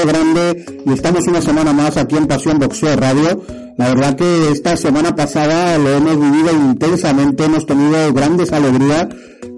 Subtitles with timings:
[0.00, 3.42] Grande y estamos una semana más aquí en Pasión Boxeo Radio.
[3.76, 9.08] La verdad que esta semana pasada lo hemos vivido intensamente, hemos tenido grandes alegrías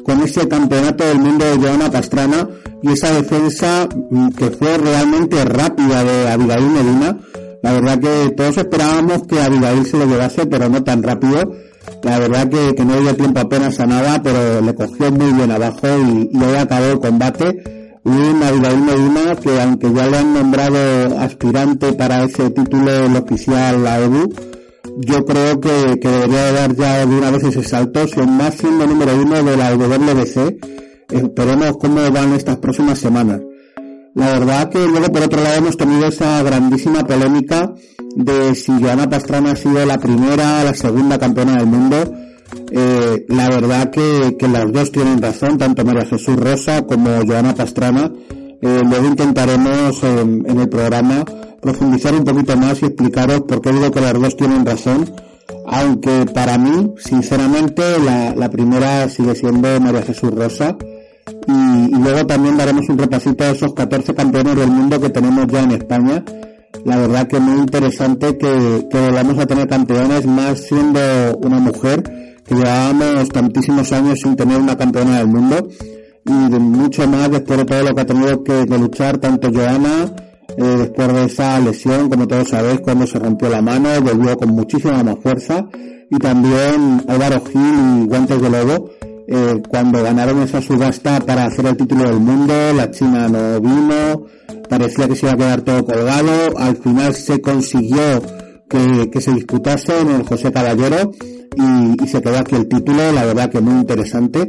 [0.04, 2.48] con ese campeonato del mundo de Joana Pastrana
[2.82, 7.16] y esa defensa mm, que fue realmente rápida de Abigail Medina.
[7.62, 11.54] La verdad que todos esperábamos que Abigail se lo llevase, pero no tan rápido.
[12.02, 15.52] La verdad que, que no dio tiempo apenas a nada, pero le cogió muy bien
[15.52, 17.83] abajo y, y hoy acabó el combate.
[18.04, 23.82] Un Abigail Medina que aunque ya le han nombrado aspirante para ese título el oficial
[23.82, 24.32] la EBU,
[24.98, 28.86] yo creo que, que debería dar ya de una vez ese salto, si más siendo
[28.86, 30.84] número uno de la WBC.
[31.10, 33.40] Esperemos cómo van estas próximas semanas.
[34.14, 37.72] La verdad que luego por otro lado hemos tenido esa grandísima polémica
[38.14, 41.96] de si Joana Pastrana ha sido la primera la segunda campeona del mundo.
[42.70, 47.54] Eh, la verdad que, que las dos tienen razón, tanto María Jesús Rosa como Joana
[47.54, 48.10] Pastrana.
[48.60, 51.24] Eh, luego intentaremos en, en el programa
[51.64, 55.10] profundizar un poquito más y explicaros por qué digo que las dos tienen razón.
[55.66, 60.76] Aunque para mí, sinceramente, la, la primera sigue siendo María Jesús Rosa.
[61.48, 65.62] Y, luego también daremos un repasito a esos 14 campeones del mundo que tenemos ya
[65.62, 66.22] en España.
[66.84, 71.00] La verdad que muy interesante que, que volvamos a tener campeones, más siendo
[71.38, 72.02] una mujer,
[72.46, 75.68] que llevábamos tantísimos años sin tener una campeona del mundo.
[76.26, 80.14] Y mucho más después de todo lo que ha tenido que, luchar tanto Joana,
[80.56, 84.50] eh, después de esa lesión, como todos sabéis, cuando se rompió la mano, volvió con
[84.50, 85.66] muchísima más fuerza.
[86.10, 88.90] Y también Álvaro Gil y Guantes de Lobo,
[89.26, 94.26] eh, cuando ganaron esa subasta para hacer el título del mundo, la China no vino,
[94.68, 98.22] parecía que se iba a quedar todo colgado, al final se consiguió
[98.68, 101.10] que, que se disputase en el José Caballero
[101.56, 104.46] y, se quedó aquí el título, la verdad que muy interesante.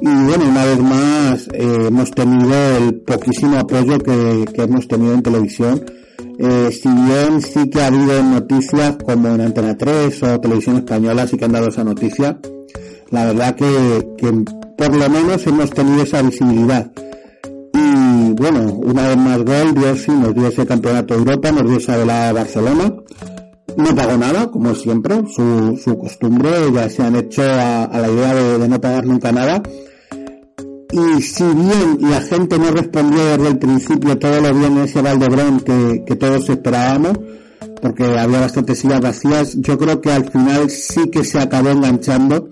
[0.00, 5.14] Y bueno, una vez más eh, hemos tenido el poquísimo apoyo que, que hemos tenido
[5.14, 5.84] en televisión.
[6.38, 11.26] Eh, si bien sí que ha habido noticias como en Antena 3 o Televisión Española,
[11.26, 12.38] sí que han dado esa noticia,
[13.10, 14.32] la verdad que, que
[14.76, 16.90] por lo menos hemos tenido esa visibilidad.
[17.74, 21.68] Y bueno, una vez más gol, Dios sí nos dio ese campeonato de Europa, nos
[21.68, 22.92] dio esa de la Barcelona.
[23.76, 28.34] No pagó nada, como siempre, su, su costumbre, ya se han hecho a, la idea
[28.34, 29.62] de, no pagar nunca nada.
[30.92, 35.60] Y si bien la gente no respondió desde el principio todo lo bien ese Valdebrón
[35.60, 37.18] que, que todos esperábamos,
[37.80, 42.50] porque había bastantes sillas vacías, yo creo que al final sí que se acabó enganchando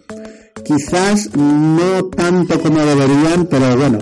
[0.65, 3.99] quizás no tanto como deberían, pero bueno,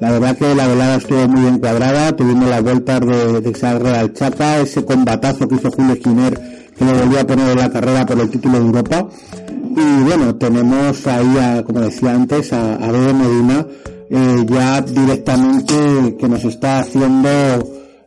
[0.00, 3.78] la verdad que la velada estuvo muy bien cuadrada, tuvimos las vueltas de, de esa
[3.78, 7.70] Real Chapa, ese combatazo que hizo Julio Esquiner, que le volvió a poner en la
[7.70, 9.08] carrera por el título de Europa,
[9.76, 13.66] y bueno, tenemos ahí, a, como decía antes, a, a Bebe Medina,
[14.10, 17.28] eh, ya directamente que nos está haciendo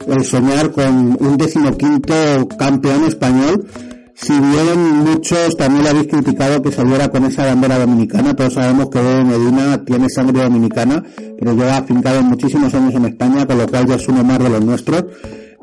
[0.08, 2.14] el soñar con un decimoquinto
[2.58, 3.68] campeón español,
[4.16, 8.90] si bien muchos también le habéis criticado que saliera con esa bandera dominicana, todos sabemos
[8.90, 11.03] que Bebe Medina tiene sangre dominicana,
[11.40, 14.64] pero lleva afincado muchísimos años en España, con lo cual ya es más de los
[14.64, 15.06] nuestros.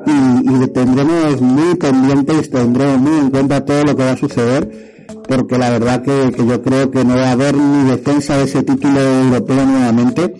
[0.05, 5.05] Y, y tendremos muy pendientes, tendremos muy en cuenta todo lo que va a suceder,
[5.27, 8.45] porque la verdad que, que yo creo que no va a haber ni defensa de
[8.45, 10.33] ese título europeo nuevamente,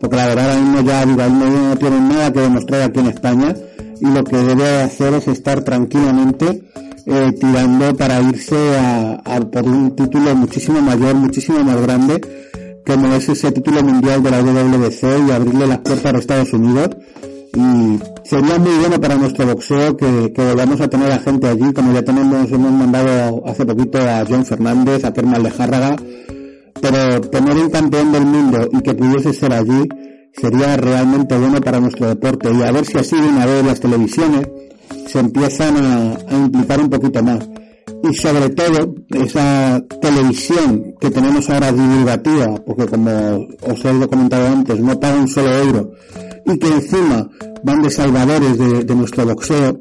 [0.00, 3.54] porque la verdad ahora mismo ya Medina no tiene nada que demostrar aquí en España,
[4.00, 6.62] y lo que debe hacer es estar tranquilamente
[7.06, 12.20] eh, tirando para irse a, a, por un título muchísimo mayor, muchísimo más grande,
[12.84, 16.90] como es ese título mundial de la WWC y abrirle las puertas a Estados Unidos.
[17.56, 17.98] Y
[18.28, 21.94] sería muy bueno para nuestro boxeo que, que volvamos a tener a gente allí, como
[21.94, 25.96] ya tenemos, hemos mandado hace poquito a John Fernández, a Kermal Lejárraga,
[26.82, 29.88] pero tener un campeón del mundo y que pudiese ser allí
[30.34, 33.80] sería realmente bueno para nuestro deporte y a ver si así de una vez las
[33.80, 34.46] televisiones
[35.06, 37.48] se empiezan a, a, implicar un poquito más.
[38.02, 43.10] Y sobre todo, esa televisión que tenemos ahora divulgativa, porque como
[43.62, 45.90] os he comentado antes, no paga un solo euro,
[46.44, 47.28] y que encima
[47.64, 49.80] van de salvadores de, nuestro boxeo,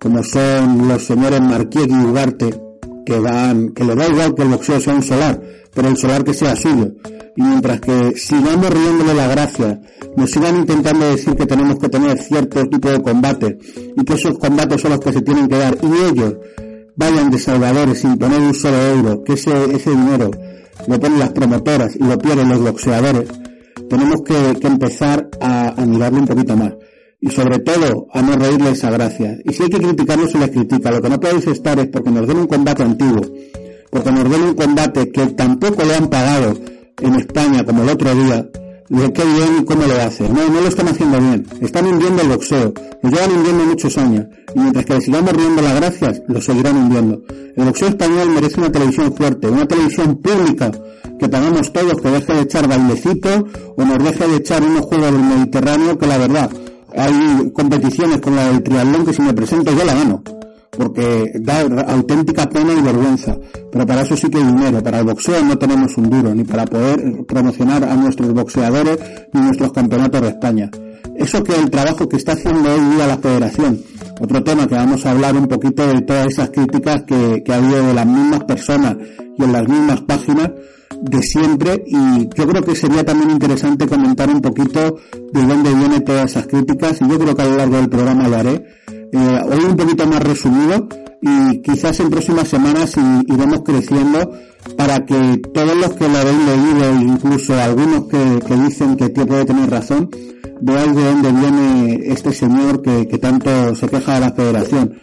[0.00, 2.60] como son los señores Marqués y Ugarte,
[3.06, 5.40] que van, que le da igual que el boxeo sea un solar,
[5.72, 6.92] pero el solar que sea suyo.
[7.36, 9.80] Y mientras que sigamos riéndole la gracia,
[10.16, 13.58] nos sigan intentando decir que tenemos que tener cierto tipo de combate
[13.96, 16.34] y que esos combates son los que se tienen que dar y ellos
[17.00, 20.30] vayan de salvadores sin poner un solo euro, que ese, ese dinero
[20.86, 23.26] lo ponen las promotoras y lo pierden los boxeadores,
[23.88, 26.74] tenemos que, empezar a, a, un poquito más.
[27.18, 29.38] Y sobre todo, a no reírle esa gracia.
[29.44, 30.90] Y si hay que criticarlo, se les critica.
[30.90, 33.22] Lo que no podéis estar es porque nos den un combate antiguo,
[33.90, 36.54] porque nos den un combate que tampoco lo han pagado
[37.00, 38.46] en España como el otro día,
[38.90, 40.34] de qué bien y cómo lo hacen.
[40.34, 41.46] No, no lo están haciendo bien.
[41.60, 42.74] Están hundiendo el boxeo.
[43.02, 44.26] Lo llevan hundiendo muchos años.
[44.54, 47.22] Y mientras que le sigamos riendo las gracias, lo seguirán hundiendo.
[47.56, 50.72] El boxeo español merece una televisión fuerte, una televisión pública,
[51.18, 53.46] que pagamos todos, que deje de echar bailecito
[53.76, 56.50] o nos deje de echar unos juegos del Mediterráneo que la verdad,
[56.96, 60.22] hay competiciones como la del triatlón que si me presento yo la gano
[60.80, 61.60] porque da
[61.92, 63.36] auténtica pena y vergüenza.
[63.70, 64.82] Pero para eso sí que hay dinero.
[64.82, 68.98] Para el boxeo no tenemos un duro, ni para poder promocionar a nuestros boxeadores
[69.34, 70.70] ni nuestros campeonatos de España.
[71.16, 73.78] Eso que el trabajo que está haciendo hoy día la federación.
[74.22, 77.86] Otro tema que vamos a hablar un poquito de todas esas críticas que, ha habido
[77.86, 78.96] de las mismas personas
[79.36, 80.50] y en las mismas páginas
[81.02, 84.96] de siempre y yo creo que sería también interesante comentar un poquito
[85.32, 88.28] de dónde vienen todas esas críticas y yo creo que a lo largo del programa
[88.28, 88.64] lo haré
[89.12, 90.88] eh, hoy un poquito más resumido
[91.20, 92.94] y quizás en próximas semanas
[93.26, 94.32] iremos creciendo
[94.76, 99.70] para que todos los que lo habéis leído, incluso algunos que, dicen que puede tener
[99.70, 100.10] razón,
[100.60, 105.00] veáis de dónde viene este señor que, que tanto se queja de la federación.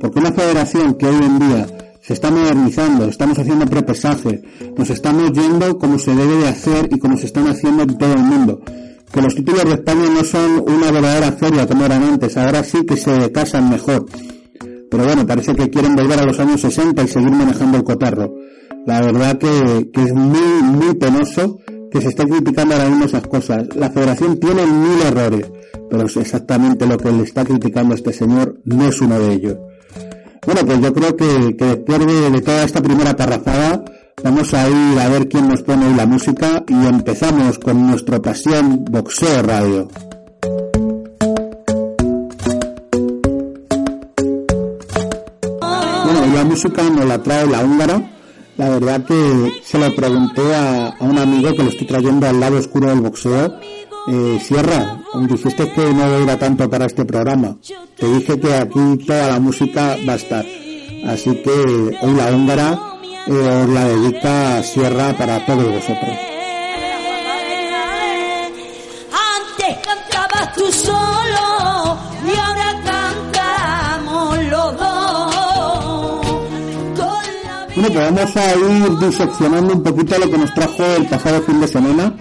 [0.00, 1.66] Porque una federación que hoy en día
[2.00, 4.42] se está modernizando, estamos haciendo prepesaje,
[4.76, 8.12] nos estamos yendo como se debe de hacer y como se están haciendo en todo
[8.14, 8.60] el mundo
[9.12, 12.84] que los títulos de España no son una verdadera feria como eran antes, ahora sí
[12.86, 14.06] que se casan mejor.
[14.90, 18.34] Pero bueno, parece que quieren volver a los años 60 y seguir manejando el cotarro.
[18.86, 21.58] La verdad que, que es muy, muy penoso
[21.90, 23.66] que se esté criticando ahora mismo esas cosas.
[23.76, 25.50] La federación tiene mil errores,
[25.90, 29.56] pero es exactamente lo que le está criticando este señor no es uno de ellos.
[30.46, 33.84] Bueno, pues yo creo que, que después de, de toda esta primera parrafada,
[34.22, 38.20] Vamos a ir a ver quién nos pone hoy la música y empezamos con nuestro
[38.20, 39.88] pasión Boxeo Radio.
[45.60, 48.10] Bueno, la música nos la trae la húngara.
[48.56, 52.58] La verdad que se lo pregunté a, un amigo que lo estoy trayendo al lado
[52.58, 53.54] oscuro del boxeo.
[54.08, 57.56] Eh, Sierra, dijiste que no era tanto para este programa.
[57.96, 60.44] Te dije que aquí toda la música va a estar.
[61.06, 61.50] Así que
[62.02, 62.87] hoy la húngara
[63.30, 66.16] os la dedica Sierra para todos vosotros.
[69.36, 74.98] Antes cantabas tú solo y ahora cantamos los dos.
[77.76, 81.60] Bueno, pues vamos a ir diseccionando un poquito lo que nos trajo el pasado fin
[81.60, 82.14] de semana.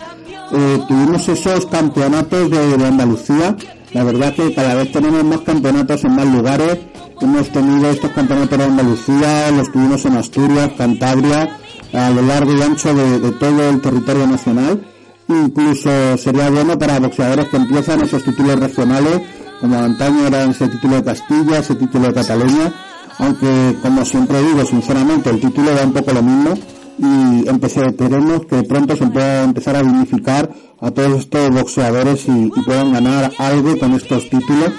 [0.51, 3.55] Eh, tuvimos esos campeonatos de, de Andalucía.
[3.93, 6.77] La verdad que cada vez tenemos más campeonatos en más lugares
[7.19, 11.57] Hemos tenido estos campeonatos de Andalucía, los tuvimos en Asturias, Cantabria,
[11.91, 14.85] a lo largo y ancho de, todo el territorio nacional.
[15.27, 19.21] Incluso sería bueno para boxeadores que empiezan esos títulos regionales,
[19.59, 22.73] como antaño era ese título de Castilla, ese título de Cataluña,
[23.17, 26.53] aunque como siempre digo, sinceramente, el título da un poco lo mismo
[26.99, 32.93] y empezaremos que pronto se pueda empezar a dignificar a todos estos boxeadores y puedan
[32.93, 34.71] ganar algo con estos títulos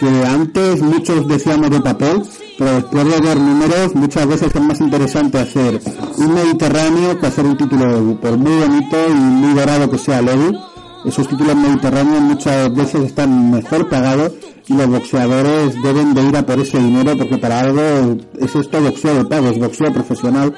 [0.00, 2.22] que antes muchos decíamos de papel,
[2.58, 5.78] pero después de ver números muchas veces es más interesante hacer
[6.16, 10.58] un Mediterráneo que hacer un título por muy bonito y muy dorado que sea el
[11.04, 14.32] Esos títulos mediterráneos muchas veces están mejor pagados
[14.66, 18.80] y los boxeadores deben de ir a por ese dinero porque para algo es esto
[18.80, 20.54] boxeo de pago, es boxeo profesional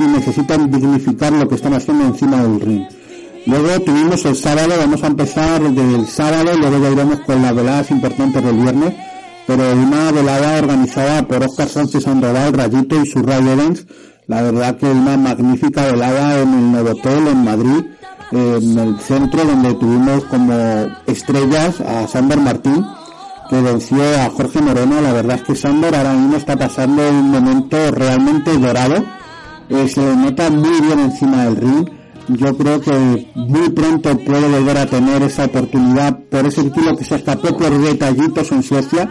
[0.00, 2.97] y necesitan dignificar lo que están haciendo encima del ring.
[3.46, 7.90] Luego tuvimos el sábado, vamos a empezar del sábado, luego ya iremos con las veladas
[7.90, 8.94] importantes del viernes,
[9.46, 13.86] pero una velada organizada por Oscar Sánchez Sandoval, Rayito y su Ray Evans,
[14.26, 17.84] la verdad que una magnífica velada en el Novotel en Madrid,
[18.32, 20.54] en el centro donde tuvimos como
[21.06, 22.84] estrellas a Sander Martín,
[23.48, 27.30] que venció a Jorge Moreno, la verdad es que Sander ahora mismo está pasando un
[27.30, 29.02] momento realmente dorado,
[29.70, 31.88] eh, se le nota muy bien encima del ring,
[32.28, 37.04] yo creo que muy pronto puede volver a tener esa oportunidad por ese título que
[37.04, 39.08] se escapó por detallitos en Suecia,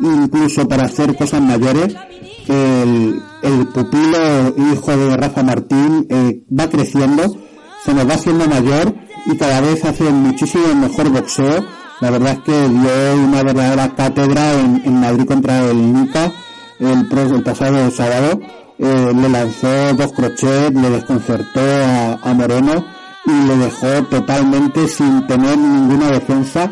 [0.00, 1.94] incluso para hacer cosas mayores.
[2.48, 7.36] El, el pupilo hijo de Rafa Martín eh, va creciendo,
[7.84, 8.94] se nos va haciendo mayor
[9.26, 11.64] y cada vez hace muchísimo mejor boxeo.
[12.00, 16.32] La verdad es que dio una verdadera cátedra en, Madrid contra el Nica
[16.78, 18.40] el, el pasado sábado.
[18.78, 21.60] Eh, le lanzó dos crochets, le desconcertó
[22.22, 22.84] a, Moreno
[23.26, 26.70] y le dejó totalmente sin tener ninguna defensa.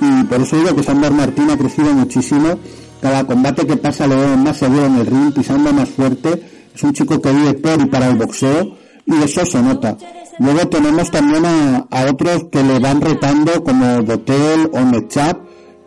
[0.00, 2.58] Y por eso digo que Sandor Martín ha crecido muchísimo.
[3.00, 6.42] Cada combate que pasa le vemos más seguro en el ring, pisando más fuerte.
[6.74, 9.96] Es un chico que vive por y para el boxeo y eso se nota.
[10.38, 15.38] Luego tenemos también a, otros que le van retando como Dotel o Mechap,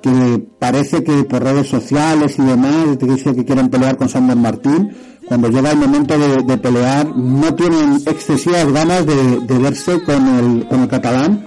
[0.01, 4.95] que parece que por redes sociales y demás dice que quieren pelear con Sander Martín.
[5.29, 10.81] Cuando llega el momento de, pelear no tienen excesivas ganas de, verse con el, con
[10.81, 11.45] el catalán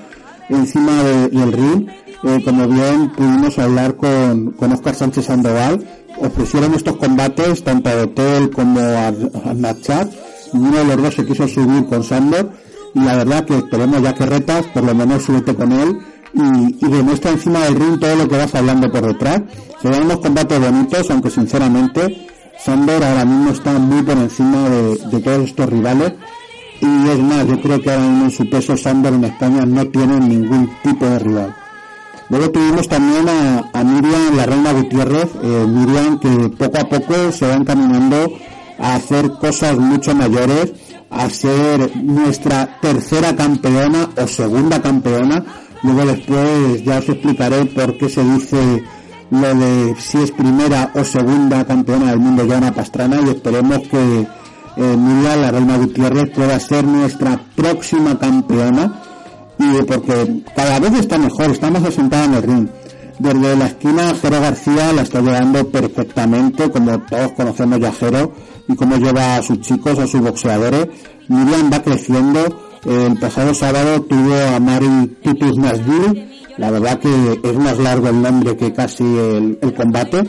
[0.49, 1.89] encima del ring.
[2.23, 5.85] Eh, como bien pudimos hablar con, con Oscar Sánchez Sandoval,
[6.19, 10.07] ofrecieron estos combates tanto a Dotel como a, a
[10.53, 12.49] Uno de los dos se quiso subir con Sander
[12.95, 15.99] y la verdad que esperemos ya que retas, por lo menos súbete con él
[16.33, 19.43] y, y, demuestra encima del ring todo lo que vas hablando por detrás.
[19.83, 25.21] Se dan unos combates bonitos, aunque sinceramente Sander ahora mismo está muy por encima de,
[25.21, 26.13] todos estos rivales.
[26.81, 29.87] Y es más, yo creo que ahora mismo en su peso Sander en España no
[29.87, 31.57] tiene ningún tipo de rival.
[32.29, 37.47] Luego tuvimos también a, Miriam, la reina Gutiérrez, eh, Miriam que poco a poco se
[37.47, 38.33] va encaminando
[38.79, 40.73] a hacer cosas mucho mayores
[41.11, 45.45] a ser nuestra tercera campeona o segunda campeona.
[45.83, 48.83] Luego después ya os explicaré por qué se dice
[49.33, 54.27] lo de si es primera o segunda campeona del mundo Joana Pastrana y esperemos que
[54.77, 59.03] eh, la Reina Gutiérrez, pueda ser nuestra próxima campeona
[59.59, 62.69] y porque cada vez está mejor, está más asentada en el ring.
[63.19, 68.35] Desde la esquina Jero García la está llevando perfectamente, como todos conocemos ya Jero,
[68.69, 70.89] y cómo lleva a sus chicos, a sus boxeadores.
[71.29, 72.41] Miriam va creciendo.
[72.85, 76.42] El pasado sábado tuvo a Mari Titus Nasville.
[76.59, 80.25] La verdad que es más largo el nombre que casi el, combate.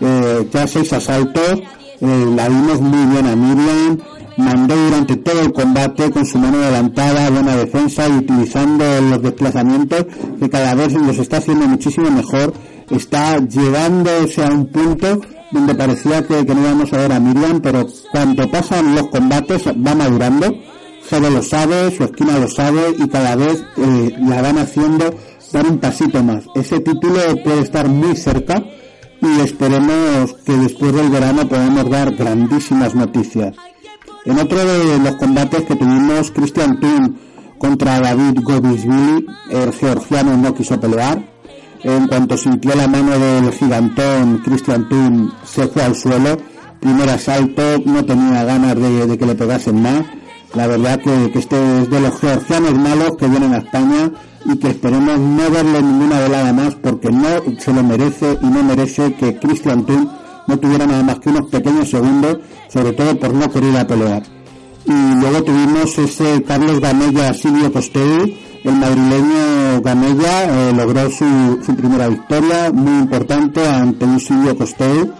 [0.00, 1.60] Eh, ya seis asaltos.
[2.00, 3.98] Eh, la vimos muy bien a Miriam.
[4.38, 10.06] Mandó durante todo el combate con su mano adelantada, buena defensa y utilizando los desplazamientos
[10.40, 12.54] que cada vez los está haciendo muchísimo mejor.
[12.90, 15.20] Está llevándose a un punto
[15.52, 19.94] donde parecía que, no íbamos a ver a Miriam, pero cuando pasan los combates va
[19.94, 20.52] madurando.
[21.08, 25.14] Jero lo sabe, su esquina lo sabe y cada vez eh, la van haciendo
[25.52, 26.44] dar un pasito más.
[26.54, 28.62] Ese título puede estar muy cerca
[29.20, 33.54] y esperemos que después del verano podamos dar grandísimas noticias.
[34.24, 37.18] En otro de los combates que tuvimos, Christian Thun
[37.58, 41.22] contra David Gobisvili, el georgiano no quiso pelear,
[41.82, 46.38] en cuanto sintió la mano del gigantón Christian Thun se fue al suelo.
[46.80, 50.02] Primer asalto, no tenía ganas de, que le pegasen más.
[50.54, 54.10] La verdad que, este es de los georgianos malos que vienen a España
[54.44, 58.62] y que esperemos no verle ninguna velada más porque no se lo merece y no
[58.62, 60.10] merece que Christian Thun
[60.46, 64.22] no tuviera nada más que unos pequeños segundos, sobre todo por no querer a pelear.
[64.84, 68.24] Y luego tuvimos ese Carlos Gamella Silvio Costeu,
[68.64, 75.12] el madrileño Gamella eh, logró su, su, primera victoria muy importante ante un Silvio Costeu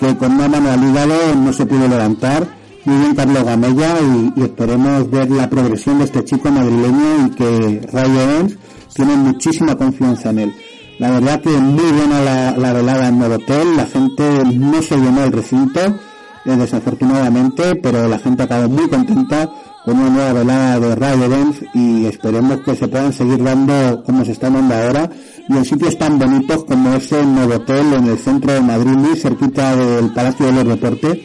[0.00, 2.59] que con una mano al hígado no se pudo levantar.
[2.84, 7.88] Muy bien Carlos Gamella y, esperemos ver la progresión de este chico madrileño y que
[7.92, 8.56] Ray Evans
[8.94, 10.54] tiene muchísima confianza en él.
[10.98, 14.96] La verdad que muy buena la, la velada en el hotel, la gente no se
[14.96, 19.50] llenó el recinto, eh, desafortunadamente, pero la gente acabó muy contenta
[19.84, 24.24] con una nueva velada de Radio Dance y esperemos que se puedan seguir dando como
[24.24, 25.10] se están dando ahora
[25.48, 29.16] y en sitios tan bonitos como ese nuevo hotel en el centro de Madrid, muy
[29.16, 31.18] cerquita del Palacio de los Deportes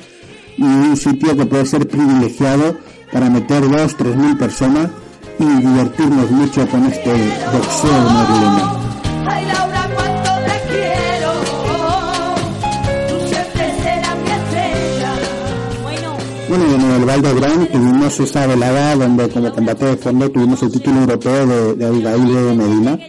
[0.58, 2.78] y un sitio que puede ser privilegiado
[3.12, 4.90] para meter dos, tres mil personas
[5.40, 7.12] y divertirnos mucho con este
[7.52, 8.86] boxeo madrileño.
[16.48, 20.62] Bueno, y en el Valde Gran tuvimos esa velada donde como combate de fondo tuvimos
[20.64, 23.00] el título europeo de, de Abigail de Medina.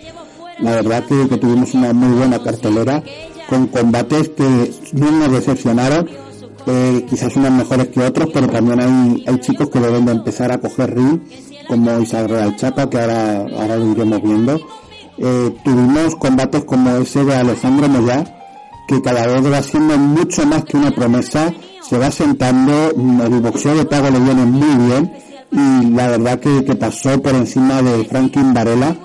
[0.58, 3.02] La verdad que, tuvimos una muy buena cartelera
[3.48, 6.08] con combates que no nos decepcionaron,
[6.66, 10.52] eh, quizás unos mejores que otros, pero también hay, hay chicos que deben de empezar
[10.52, 11.20] a coger ring,
[11.68, 14.60] como Isaac Real Chapa, que ahora, ahora lo iremos viendo.
[15.18, 18.24] Eh, tuvimos combates como ese de Alejandro Moya,
[18.86, 21.52] que cada vez va siendo mucho más que una promesa
[21.88, 25.12] se va sentando, el boxeo de pago le viene muy bien
[25.52, 28.96] y la verdad que, pasó por encima de Franklin Varela.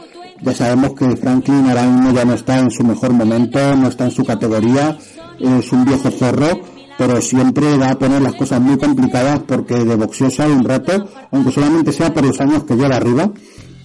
[0.41, 4.05] Ya sabemos que Franklin ahora mismo ya no está en su mejor momento, no está
[4.05, 4.97] en su categoría,
[5.39, 6.59] es un viejo zorro,
[7.01, 11.09] pero siempre va a poner las cosas muy complicadas porque de boxeo sale un rato,
[11.31, 13.31] aunque solamente sea por los años que lleva arriba,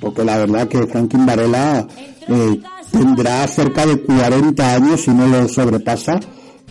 [0.02, 1.88] porque la verdad que Franklin Varela
[2.28, 2.60] eh,
[2.92, 6.20] tendrá cerca de 40 años si no lo sobrepasa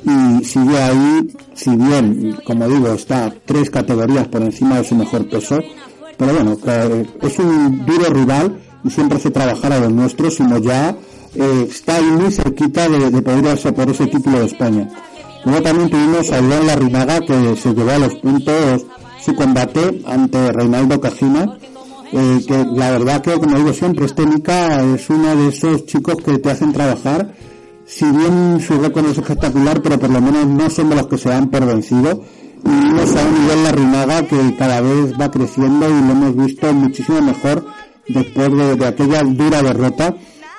[0.03, 5.27] y sigue ahí, si bien, como digo, está tres categorías por encima de su mejor
[5.27, 5.57] peso,
[6.15, 6.55] pero bueno,
[7.23, 10.95] es un duro rival y siempre hace trabajar a los nuestros, sino ya
[11.33, 14.87] eh, está ahí muy cerquita de, de poder irse por ese título de España.
[15.45, 18.85] Luego también tuvimos a León Larrinaga que se llevó a los puntos
[19.23, 21.57] su combate ante Reinaldo Cajina,
[22.11, 26.15] eh, que la verdad que como digo siempre, este Mica es uno de esos chicos
[26.23, 27.33] que te hacen trabajar,
[27.85, 31.17] si bien su récord es espectacular, pero por lo menos no son de los que
[31.17, 32.23] se dan por vencido.
[32.63, 36.73] Y vimos a un nivel Larrinaga que cada vez va creciendo y lo hemos visto
[36.73, 37.63] muchísimo mejor
[38.07, 40.15] después de, de aquella dura derrota.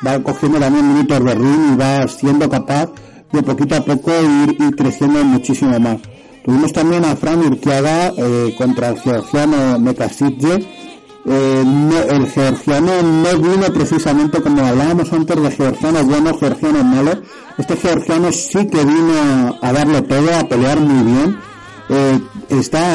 [0.07, 2.91] Va cogiendo también minutos ring y va siendo capaz
[3.33, 5.99] de poquito a poco ir, ir creciendo muchísimo más.
[6.45, 10.65] Tuvimos también a Fran Urquiaga eh, contra el georgiano Mekasidze.
[11.29, 11.65] Eh,
[12.09, 17.21] el georgiano no vino precisamente como hablábamos antes de georgiano bueno, georgiano malo.
[17.59, 21.37] Este georgiano sí que vino a darle todo, a pelear muy bien.
[21.89, 22.21] Eh,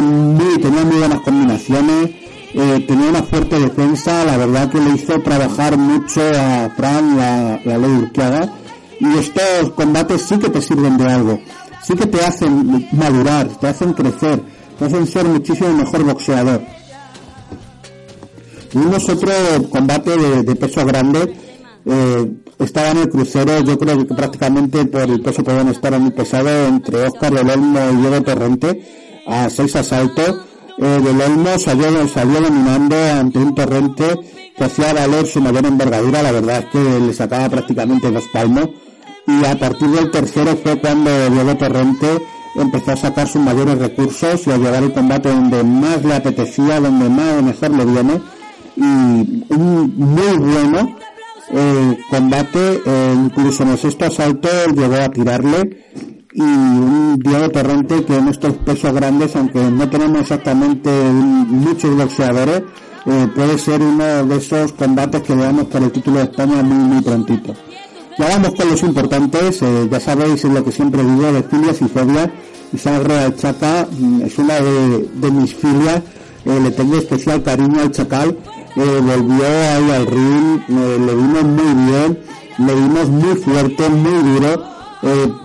[0.02, 2.10] muy, tenía muy buenas combinaciones,
[2.54, 7.60] eh, tenía una fuerte defensa, la verdad que le hizo trabajar mucho a Fran, la,
[7.64, 8.61] la ley Urquiaga
[9.02, 11.40] y estos combates sí que te sirven de algo,
[11.84, 14.40] sí que te hacen madurar, te hacen crecer,
[14.78, 16.62] te hacen ser muchísimo mejor boxeador.
[18.72, 19.32] Tuvimos otro
[19.72, 21.36] combate de, peso grande,
[21.84, 26.12] eh, estaba en el crucero, yo creo que prácticamente por el peso podían estar muy
[26.12, 28.86] pesado entre Oscar del Olmo y Diego Torrente
[29.26, 30.46] a seis asaltos.
[30.78, 34.20] Eh, del Olmo salió, salió dominando ante un Torrente
[34.56, 38.70] que hacía valer su mayor envergadura, la verdad es que le sacaba prácticamente dos palmos
[39.28, 42.08] y a partir del tercero fue cuando Diego Torrente
[42.56, 46.80] empezó a sacar sus mayores recursos y a llevar el combate donde más le apetecía,
[46.80, 48.22] donde más o mejor viene
[48.76, 50.96] y un muy bueno
[51.54, 55.86] eh, combate, eh, incluso en el sexto asalto llegó a tirarle
[56.34, 62.64] y un Diego Torrente que en estos pesos grandes, aunque no tenemos exactamente muchos boxeadores,
[63.06, 66.78] eh, puede ser uno de esos combates que veamos por el título de España muy
[66.78, 67.54] muy prontito.
[68.18, 71.86] Ya vamos con los importantes, eh, ya sabéis lo que siempre digo de filias y
[71.86, 72.30] fobias.
[72.74, 76.02] Isaac Real Chaca mm, es una de, mis filias,
[76.46, 78.38] eh, le tengo especial cariño al Chacal,
[78.76, 82.20] eh, volvió ahí al ring, le vimos muy bien,
[82.58, 84.64] le vimos muy fuerte, muy duro,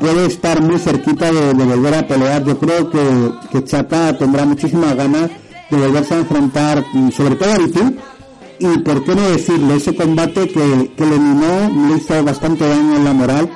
[0.00, 2.44] puede estar muy cerquita de, volver a pelear.
[2.44, 2.98] Yo creo que,
[3.52, 5.30] que tendrá muchísimas ganas
[5.70, 7.94] de volverse a enfrentar, mm, sobre todo a Ritu,
[8.58, 12.96] y por qué no decirle, ese combate que, que le minó, le hizo bastante daño
[12.96, 13.50] en la moral,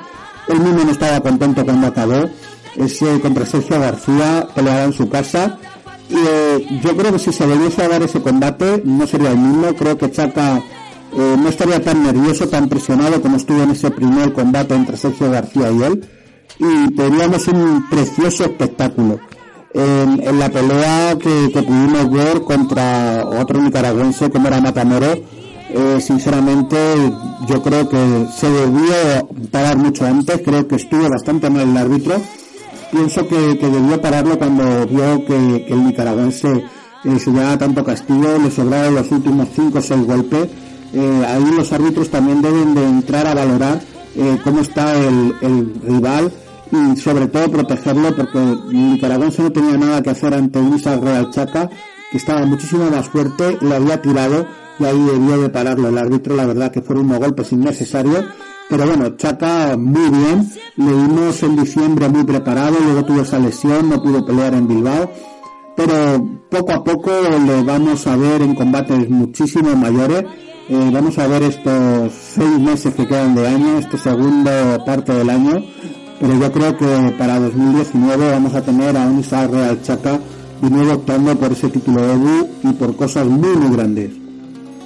[0.47, 2.29] él mismo no estaba contento cuando acabó,
[2.75, 5.57] ese contra Sergio García peleaba en su casa,
[6.09, 9.37] y eh, yo creo que si se volviese a dar ese combate no sería el
[9.37, 13.91] mismo, creo que Chaka eh, no estaría tan nervioso, tan presionado como estuvo en ese
[13.91, 16.05] primer combate entre Sergio García y él,
[16.59, 19.19] y tendríamos un precioso espectáculo
[19.73, 26.75] en, la pelea que, pudimos ver contra otro nicaragüense como era Matamoro, eh, sinceramente
[27.47, 32.15] yo creo que se debió parar mucho antes, creo que estuvo bastante mal el árbitro.
[32.91, 36.65] Pienso que, debió pararlo cuando vio que, el nicaragüense
[37.05, 40.49] eh, se llevaba tanto castigo, le sobraron los últimos 5 o 6 golpes.
[40.93, 43.79] Eh, ahí los árbitros también deben de entrar a valorar
[44.43, 46.33] cómo está el rival
[46.71, 48.39] y sobre todo protegerlo porque
[48.71, 51.69] Nicaragüense no tenía nada que hacer ante un Real Chaca
[52.11, 54.45] que estaba muchísimo más fuerte, lo había tirado
[54.79, 58.25] y ahí debió de pararlo el árbitro, la verdad que fueron unos golpes innecesarios,
[58.69, 63.89] pero bueno, Chaca muy bien, le vimos en diciembre muy preparado, luego tuvo esa lesión,
[63.89, 65.11] no pudo pelear en Bilbao,
[65.75, 67.11] pero poco a poco
[67.45, 70.25] le vamos a ver en combates muchísimo mayores,
[70.69, 74.51] eh, vamos a ver estos seis meses que quedan de año, este segundo
[74.85, 75.63] parte del año,
[76.21, 80.19] pero yo creo que para 2019 vamos a tener a un Isaac Real Chaca
[80.61, 84.11] y nuevo optando por ese título de Edu y por cosas muy muy grandes.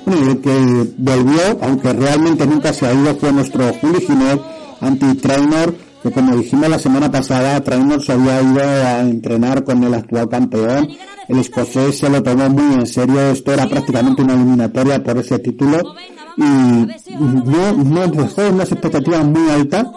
[0.07, 4.39] el que volvió, aunque realmente nunca se ha ido, fue nuestro Juli Giner,
[4.79, 9.93] anti-trainer, que como dijimos la semana pasada, Trainer se había ido a entrenar con el
[9.93, 10.87] actual campeón.
[11.27, 15.39] El escocés se lo tomó muy en serio, esto era prácticamente una eliminatoria por ese
[15.39, 15.95] título
[16.37, 19.87] y no, no dejó unas expectativas muy altas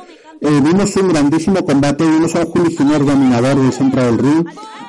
[0.40, 4.46] eh, vimos un grandísimo combate, vimos a un Julio dominador del centro del ring,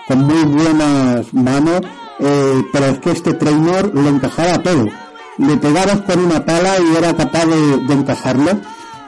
[0.08, 1.82] con muy buenas manos,
[2.20, 4.88] eh, pero es que este trainer lo encajaba todo.
[5.38, 8.60] Le pegabas con una pala y era capaz de, encajarlo,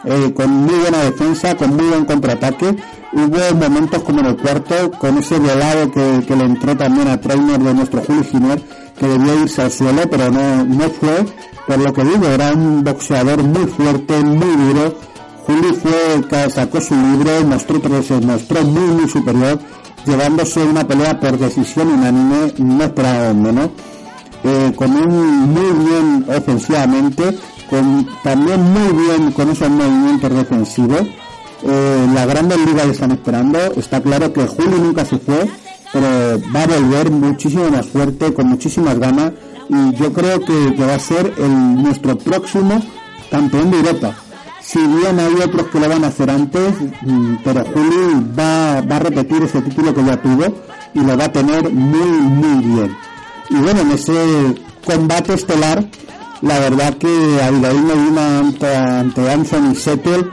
[0.06, 2.75] eh, con muy buena defensa, con muy buen contraataque.
[3.13, 7.60] Hubo momentos como en el cuarto, con ese volado que, le entró también a trainer
[7.60, 8.62] de nuestro Julio Giner,
[8.97, 11.25] que debió irse al suelo, pero no, no fue
[11.67, 14.95] por lo que digo, era un boxeador muy fuerte, muy duro.
[15.51, 19.59] Juli fue que sacó su libro, mostró, se mostró muy, muy superior,
[20.05, 23.69] llevándose una pelea por decisión unánime, no esperaba menos.
[24.43, 27.37] Eh, con un muy bien ofensivamente,
[27.69, 31.01] con, también muy bien con esos movimientos defensivos.
[31.63, 33.59] Eh, la Grandes Ligas le están esperando.
[33.75, 35.47] Está claro que Julio nunca se fue,
[35.93, 39.33] pero va a volver muchísimo más fuerte, con muchísimas ganas.
[39.69, 42.81] Y yo creo que, va a ser el, nuestro próximo
[43.29, 44.15] campeón de Europa.
[44.71, 48.95] Si bien hay otros que lo van a hacer antes, mm, pero Julio va, va
[48.95, 50.45] a repetir ese título que ya tuvo
[50.93, 52.97] y lo va a tener muy, muy bien.
[53.49, 54.55] Y bueno, en ese
[54.86, 55.86] combate estelar,
[56.41, 60.29] la verdad que Abigail Medina ante, ante Anthony Settle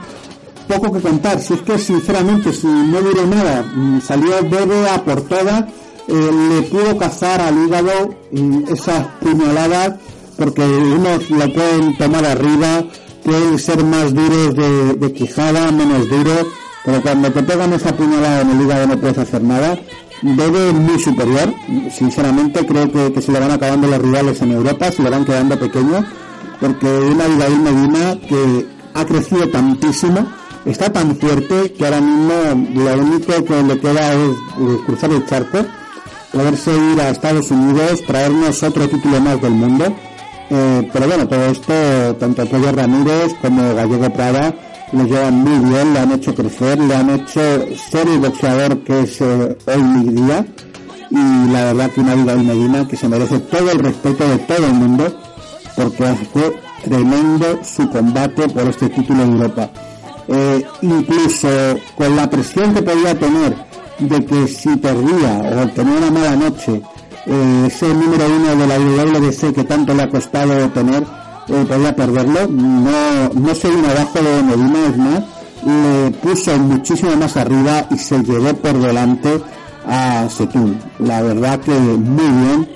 [0.69, 1.41] poco que contar.
[1.41, 5.65] Si es que sinceramente, si no diré nada, mm, salió Bebe a por todas,
[6.07, 9.95] eh, le pudo cazar al hígado mm, esas puñaladas,
[10.37, 12.85] porque unos lo pueden tomar arriba,
[13.23, 16.47] pueden ser más duros de, de quijada, menos duros,
[16.85, 19.77] pero cuando te pegan esa puñalada en el hígado no puedes hacer nada.
[20.21, 21.53] Bebe muy superior,
[21.91, 25.23] sinceramente creo que, que se le van acabando los rivales en Europa, se le van
[25.23, 26.03] quedando pequeños,
[26.59, 30.27] porque una Abigail Medina que ha crecido tantísimo,
[30.65, 32.33] está tan fuerte que ahora mismo
[32.75, 35.59] lo único que le queda es eh, cruzar el charco,
[36.33, 39.95] poderse ir a Estados Unidos, traernos otro título más del mundo.
[40.49, 41.73] Eh, pero bueno, todo esto,
[42.19, 44.53] tanto Pedro Ramírez como Gallego Prada,
[44.91, 47.41] lo llevan muy bien, le han hecho crecer, le han hecho
[47.89, 50.45] ser el boxeador que es eh, hoy día.
[51.11, 54.65] Y la verdad que una vida Medina que se merece todo el respeto de todo
[54.65, 55.19] el mundo,
[55.75, 59.69] porque fue tremendo su combate por este título de Europa
[60.31, 61.47] eh, incluso
[61.95, 63.55] con la presión que podía tener
[63.97, 66.81] de que si perdía o tenía una mala noche,
[67.29, 71.03] eh, ese número uno de la WWDC que tanto le ha costado tener,
[71.47, 75.23] eh, podía perderlo, no, no se vino abajo de Medina, es más,
[75.65, 79.41] le puso muchísimo más arriba y se llevó por delante
[79.87, 80.79] a Setún.
[80.99, 82.67] La verdad que muy bien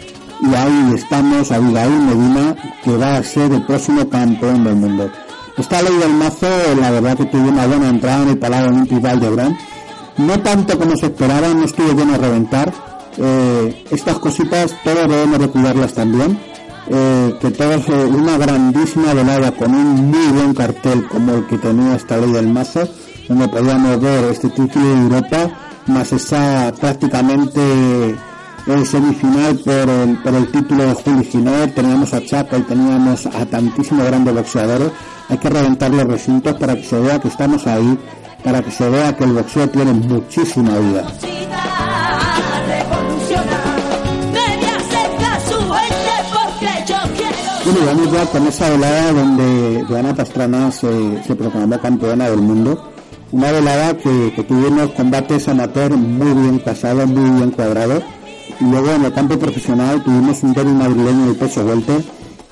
[0.41, 5.09] y ahí estamos, Abigail Medina, que va a ser el próximo campeón del mundo.
[5.57, 6.47] Esta ley del mazo,
[6.79, 9.57] la verdad que tuvo una buena entrada en el Palau Olímpico de Gran.
[10.17, 12.73] No tanto como se esperaba, no estuvo lleno a reventar.
[13.17, 16.39] Eh, estas cositas todos debemos de cuidarlas también.
[16.89, 21.57] Eh, que todos eh, una grandísima velada con un muy buen cartel como el que
[21.57, 22.87] tenía esta ley del mazo,
[23.29, 25.49] donde podíamos ver este título de Europa,
[25.87, 27.61] más esa prácticamente
[28.67, 33.45] el semifinal por el, el título de Juli Giner, teníamos a Chaka y teníamos a
[33.45, 34.91] tantísimos grandes boxeadores
[35.29, 37.97] hay que reventar los recintos para que se vea que estamos ahí,
[38.43, 41.07] para que se vea que el boxeo tiene muchísima vida.
[47.73, 52.91] Bueno, vamos ya con esa velada donde Joana Pastrana se, se proclamó campeona del mundo.
[53.31, 58.03] Una velada que, que tuvimos combates amateur muy bien casados, muy bien cuadrados.
[58.59, 62.03] Y luego en el campo profesional tuvimos un derby madrileño de peso welter.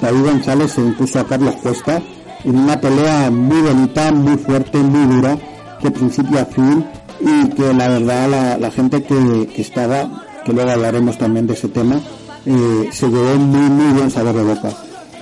[0.02, 2.02] David González se impuso a Carlos Cuesta
[2.44, 5.38] en una pelea muy bonita, muy fuerte, muy dura,
[5.84, 6.84] de principio a fin,
[7.20, 12.02] y que la verdad la, gente que, estaba, que luego hablaremos también de ese tema,
[12.48, 14.72] eh, se llevó muy, muy bien sabor de boca.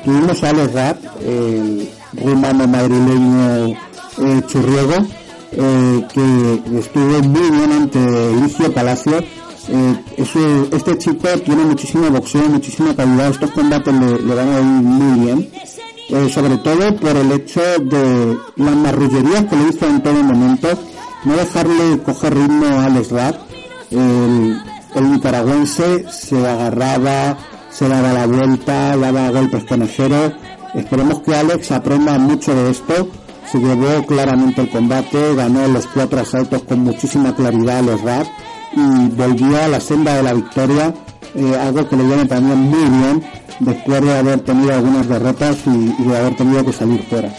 [0.03, 4.95] Tuvimos a Alex Rap, el rumano madrileño eh, Churriego,
[5.51, 7.99] eh, que estuvo muy bien ante
[8.33, 9.23] Lucio Palacio.
[10.71, 15.25] este chico tiene muchísimo boxeo, muchísima calidad, estos combates le, le van a ir muy
[15.25, 15.49] bien
[16.11, 20.67] eh, sobre todo por el hecho de las marrullerías que le hizo en todo momento,
[21.23, 23.35] no dejarle coger ritmo a Alex Rap.
[23.91, 24.59] El,
[25.11, 27.37] nicaragüense se agarraba,
[27.71, 30.33] se daba la vuelta, daba golpes conejeros.
[30.73, 33.09] Esperemos que Alex aprenda mucho de esto.
[33.51, 38.27] Se llevó claramente el combate, ganó los cuatro asaltos con muchísima claridad a Alex Rap
[38.75, 40.93] y volvió a la senda de la victoria,
[41.33, 43.23] eh, algo que le viene también muy bien
[43.59, 47.29] después de haber tenido algunas derrotas y, de haber tenido que salir fuera.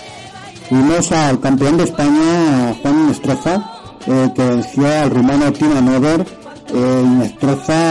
[0.68, 3.70] Tuvimos al campeón de España, Juan Inestroza,
[4.06, 6.26] eh, que venció al rumano Tina Nover.
[6.72, 7.34] Eh,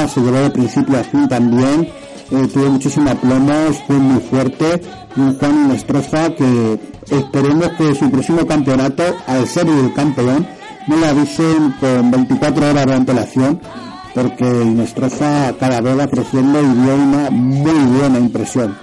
[0.08, 1.89] se llevó de principio a fin también,
[2.32, 4.82] eh, tuvo muchísimos plomos, fue muy fuerte.
[5.15, 10.48] Y un Juan Inestroza que esperemos que su próximo campeonato, al ser el campeón,
[10.88, 13.60] no le avisen con 24 horas de antelación
[14.13, 18.76] porque Inestroza cada vez va creciendo y dio una muy buena impresión.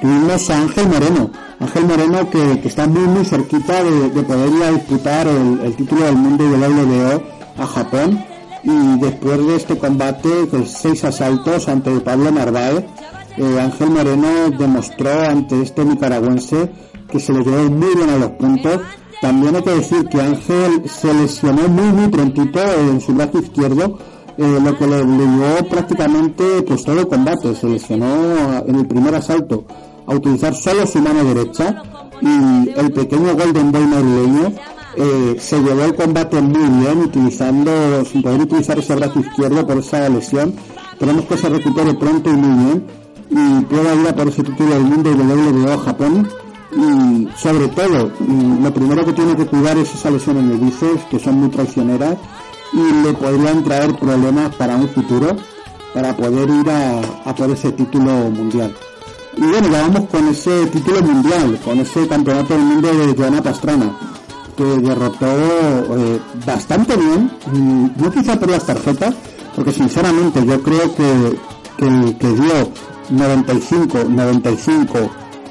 [0.00, 5.26] Tuvimos a Ángel Moreno, Ángel Moreno que, está muy muy cerquita de, poder ir disputar
[5.26, 7.22] el, título del mundo y del WBO
[7.58, 8.24] a Japón
[8.66, 12.84] y después de este combate con seis asaltos ante Pablo Narváez
[13.38, 16.70] Eh, Ángel Moreno demostró ante este nicaragüense
[17.10, 18.80] que se le llevó muy bien a los puntos.
[19.20, 23.98] También hay que decir que Ángel se lesionó muy muy prontito en su brazo izquierdo,
[24.38, 27.54] eh, lo que le, llevó prácticamente pues todo el combate.
[27.54, 29.64] Se lesionó en el primer asalto
[30.06, 31.82] a utilizar solo su mano derecha
[32.22, 34.52] y el pequeño Golden Boy madrileño
[34.96, 39.78] eh, se llevó el combate muy bien utilizando sin poder utilizar ese brazo izquierdo por
[39.78, 40.54] esa lesión.
[40.92, 42.86] Esperemos que se recupere pronto y muy bien
[43.28, 46.28] y pueda ir a por ese título del mundo WWE Japón.
[46.72, 48.10] Y sobre todo
[48.62, 51.48] lo primero que tiene que cuidar es esa lesión en el bíceps que son muy
[51.48, 52.16] traicioneras
[52.72, 55.36] y le podrían traer problemas para un futuro
[55.94, 58.74] para poder ir a, a por ese título mundial.
[59.36, 63.42] Y bueno, ya vamos con ese título mundial, con ese campeonato del mundo de Joana
[63.42, 63.94] Pastrana,
[64.56, 69.14] que derrotó eh, bastante bien, mm, no quizá por las tarjetas,
[69.54, 71.38] porque sinceramente yo creo que,
[71.76, 72.70] que que dio
[73.10, 74.98] 95, 95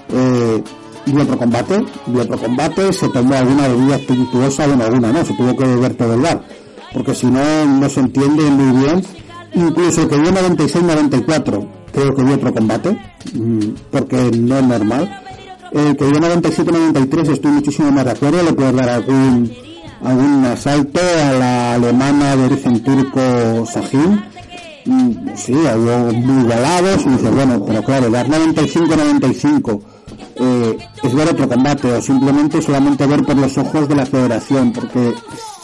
[0.10, 0.64] eh,
[1.06, 5.34] y otro combate, y otro combate, se tomó alguna bebida espirituosa, bueno, alguna no, se
[5.34, 6.42] tuvo que beber todo el bar,
[6.94, 9.04] porque si no, no se entiende muy bien,
[9.54, 12.98] incluso que dio 96-94, creo que dio otro combate,
[13.34, 13.60] mm,
[13.92, 15.22] porque no es normal.
[15.78, 19.52] Eh, que dio 97-93 estoy muchísimo más de acuerdo, le puedo dar algún,
[20.02, 24.24] algún asalto a la alemana de origen turco Sajin.
[24.86, 29.82] Mm, sí, algo muy igualados y dice, bueno, pero claro, dar 95-95
[30.38, 34.72] eh, es ver otro combate o simplemente solamente ver por los ojos de la federación,
[34.72, 35.14] porque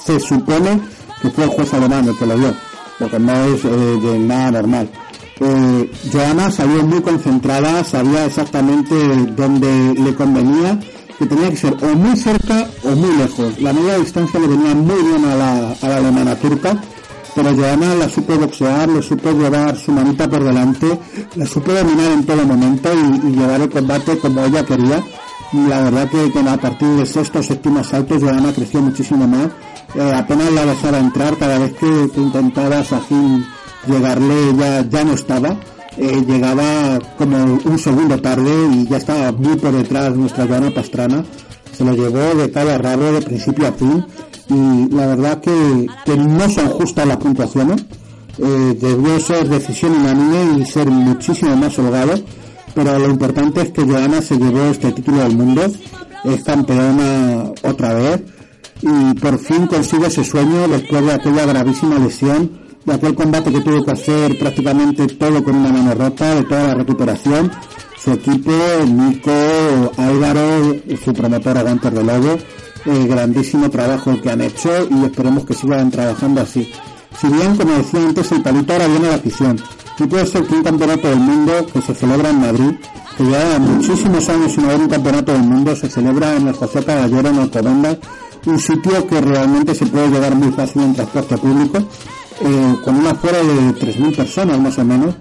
[0.04, 0.82] se supone
[1.22, 2.54] que fue el juez alemán el que lo dio,
[3.00, 4.90] porque no es eh, de nada normal
[5.44, 8.94] eh, Joana salió muy concentrada, sabía exactamente
[9.36, 10.80] dónde le convenía,
[11.18, 13.60] que tenía que ser o muy cerca o muy lejos.
[13.60, 16.80] La media distancia le venía muy bien a la, alemana turca,
[17.34, 21.00] pero Joana la supo boxear, le supo llevar su manita por delante,
[21.36, 25.04] la supo dominar en todo momento y, llevar el combate como ella quería.
[25.54, 29.48] La verdad que, a partir de sexto o séptimo asalto Joana creció muchísimo más.
[29.96, 33.44] Eh, apenas la dejaba entrar cada vez que, que intentaba Sajin
[33.88, 35.58] llegarle ya, ya no estaba,
[35.98, 41.24] eh, llegaba como un segundo tarde y ya estaba muy por detrás nuestra Joana Pastrana,
[41.72, 44.06] se lo llevó de cada rabo de principio a fin.
[44.50, 47.86] Y la verdad que, que no son justas las puntuaciones,
[48.38, 52.14] eh, debió ser decisión unánime y ser muchísimo más holgado,
[52.74, 55.64] pero lo importante es que Joana se llevó este título del mundo,
[56.24, 58.22] es campeona otra vez.
[58.82, 63.62] Y por fin consigue ese sueño después de aquella gravísima lesión de aquel combate que
[63.62, 67.52] tuvo que hacer prácticamente todo con una mano rota, de toda la recuperación.
[68.04, 68.52] Su equipo,
[68.88, 69.32] Nico,
[69.98, 72.38] Álvaro, su promotora Gunter de Lobo,
[72.86, 76.72] el grandísimo trabajo que han hecho y esperemos que sigan trabajando así.
[77.20, 79.60] Si bien, como decía antes, el palito ahora viene a la afición.
[80.00, 82.76] Y puede ser que un campeonato del mundo que se celebra en Madrid,
[83.16, 86.84] que ya muchísimos años sin haber un campeonato del mundo, se celebra en el José
[86.84, 87.98] Caballero en Alcobendas,
[88.48, 91.86] un sitio que realmente se puede llegar muy fácil en transporte público
[92.44, 95.16] eh, con una fuera de 3.000 personas más o menos,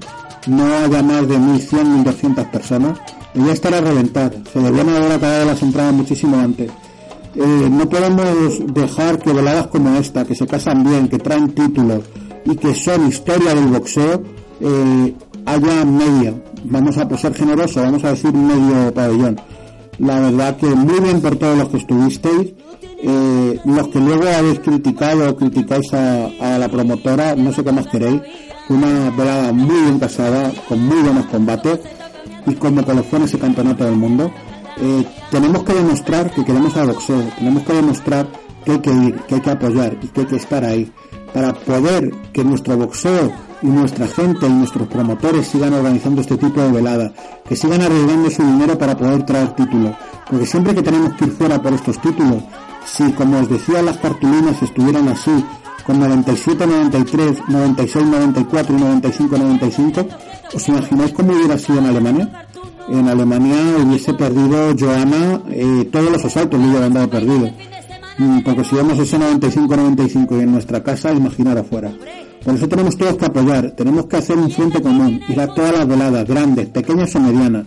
[0.46, 2.98] no haya más de 1.100, 1.200 personas,
[3.34, 4.32] y ya estará a reventar.
[4.52, 6.70] Se deberían haber acabado las entradas muchísimo antes.
[7.34, 12.04] Eh, no podemos dejar que veladas como esta, que se casan bien, que traen títulos
[12.44, 14.22] y que son historia del boxeo,
[14.60, 15.14] eh,
[15.46, 16.34] haya media.
[16.64, 19.40] Vamos a ser generosos, vamos a decir medio pabellón.
[19.98, 22.54] La verdad que muy bien por todos los que estuvisteis
[23.02, 27.86] eh, los que luego habéis criticado o criticáis a, la promotora, no sé qué más
[27.86, 28.20] queréis,
[28.68, 31.80] una velada muy bien casada, con muy buenos combates
[32.46, 34.30] y como colofón ese campeonato del mundo.
[34.76, 38.26] Eh, tenemos que demostrar que queremos al boxeo, tenemos que demostrar
[38.64, 40.92] que hay que ir, que hay que apoyar y que hay que estar ahí
[41.32, 43.32] para poder que nuestro boxeo
[43.62, 47.12] y nuestra gente y nuestros promotores sigan organizando este tipo de velada,
[47.46, 49.94] que sigan arriesgando su dinero para poder traer títulos,
[50.28, 52.42] porque siempre que tenemos que ir fuera por estos títulos,
[52.94, 55.30] si, como os decía, las cartulinas estuvieran así,
[55.84, 60.06] con 97-93, 96-94 y 95-95,
[60.54, 62.46] ¿os imagináis cómo hubiera sido en Alemania?
[62.88, 67.50] En Alemania hubiese perdido Joana eh, todos los asaltos, le hubieran dado perdido.
[68.18, 71.92] Mm, porque si vemos ese 95-95 y en nuestra casa, imaginar afuera.
[72.44, 75.72] Por eso tenemos todos que apoyar, tenemos que hacer un frente común, ir a todas
[75.72, 77.66] las veladas, grandes, pequeñas o medianas,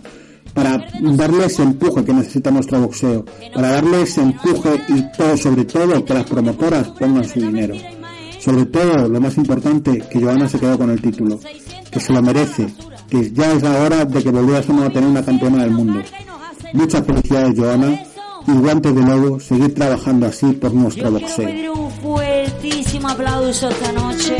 [0.54, 5.64] para darle ese empuje que necesita nuestro boxeo, para darle ese empuje y todo, sobre
[5.64, 7.74] todo, que las promotoras pongan su dinero.
[8.38, 11.40] Sobre todo, lo más importante, que Joana se quedó con el título,
[11.90, 12.72] que se lo merece,
[13.08, 16.00] que ya es la hora de que volviésemos a tener una campeona del mundo.
[16.72, 18.02] Muchas felicidades, Joana,
[18.46, 21.74] y guantes de nuevo, seguir trabajando así por nuestro boxeo.
[21.74, 24.36] un fuertísimo aplauso esta noche.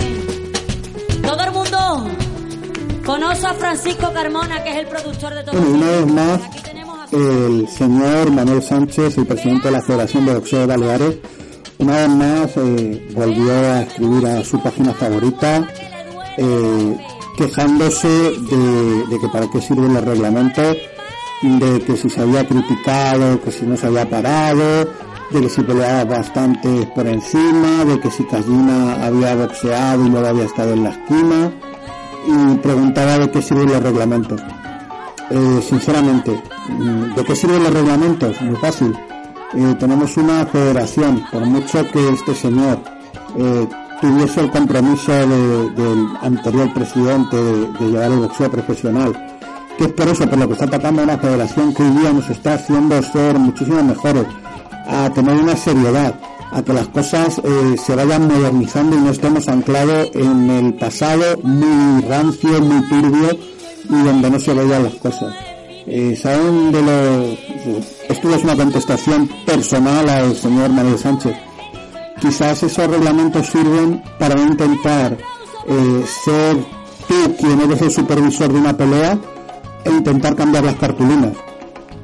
[1.22, 2.23] Todo el mundo
[3.04, 6.62] Conozco a Francisco Carmona, que es el productor de todo Bueno, una vez más, Aquí
[6.62, 7.16] tenemos a...
[7.16, 11.16] el señor Manuel Sánchez, el presidente de la Federación de Boxeo de Baleares,
[11.78, 15.68] una vez más eh, volvió a escribir a su página favorita
[16.38, 16.96] eh,
[17.36, 20.76] quejándose de, de que para qué sirven los reglamentos,
[21.42, 24.88] de que si se había criticado, que si no se había parado,
[25.30, 30.26] de que si peleaba bastante por encima, de que si Callina había boxeado y luego
[30.26, 31.52] había estado en la esquina,
[32.26, 34.40] y preguntaba de qué sirven los reglamentos.
[35.30, 38.40] Eh, sinceramente, mm, ¿de qué sirven los reglamentos?
[38.42, 38.94] Muy fácil.
[39.54, 42.78] Eh, tenemos una federación, por mucho que este señor
[43.36, 43.66] eh,
[44.00, 49.12] tuviese el compromiso de- del anterior presidente de, llevar el boxeo profesional,
[49.78, 52.28] que es por eso por lo que está atacando una federación que hoy día nos
[52.30, 54.26] está haciendo ser muchísimo mejores,
[54.86, 56.14] a tener una seriedad,
[56.50, 61.38] a que las cosas eh, se vayan modernizando y no estemos anclados en el pasado
[61.42, 63.38] muy rancio, muy turbio
[63.90, 65.34] y donde no se veían las cosas.
[65.86, 67.24] Eh, ¿Saben de lo...?
[68.08, 71.36] Esto es una contestación personal al señor Manuel Sánchez.
[72.20, 75.18] Quizás esos reglamentos sirven para intentar
[75.66, 76.56] eh, ser
[77.06, 79.18] tú quien eres el supervisor de una pelea
[79.84, 81.32] e intentar cambiar las cartulinas.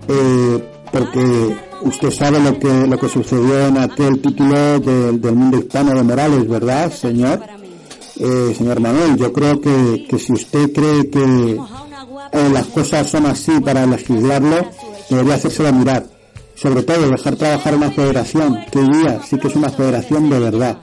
[0.08, 5.94] Eh, porque usted sabe lo que lo que sucedió en aquel título del, mundo hispano
[5.94, 7.40] de Morales, ¿verdad, señor?
[8.16, 11.58] Eh, señor Manuel, yo creo que, que si usted cree que
[12.32, 14.68] eh, las cosas son así para legislarlo,
[15.08, 16.06] debería hacérselo mirar.
[16.54, 20.78] Sobre todo, dejar trabajar una federación, que día sí que es una federación de verdad,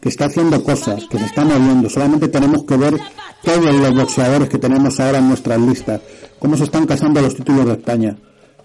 [0.00, 1.90] que está haciendo cosas, que se está moviendo.
[1.90, 2.96] Solamente tenemos que ver
[3.42, 6.00] todos los boxeadores que tenemos ahora en nuestras listas,
[6.38, 8.16] cómo se están casando los títulos de España.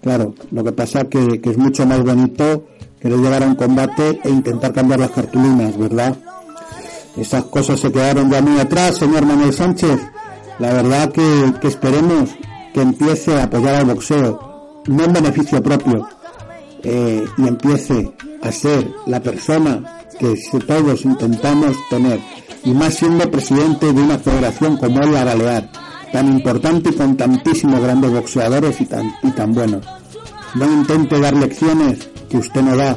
[0.02, 2.66] Claro, lo que pasa que, que es mucho más bonito
[3.00, 6.16] querer llegar a un combate e intentar cambiar las cartulinas, ¿verdad?
[7.16, 10.00] Esas cosas se quedaron ya muy atrás, señor Manuel Sánchez.
[10.58, 12.30] La verdad que, que esperemos
[12.72, 16.08] que empiece a apoyar al boxeo, no en beneficio propio,
[16.82, 18.12] eh, y empiece
[18.42, 20.34] a ser la persona que
[20.66, 22.20] todos intentamos tener,
[22.64, 25.70] y más siendo presidente de una federación como es la Balear,
[26.12, 29.84] tan importante y con tantísimos grandes boxeadores y tan, y tan buenos.
[30.54, 32.96] No intente dar lecciones que usted no da,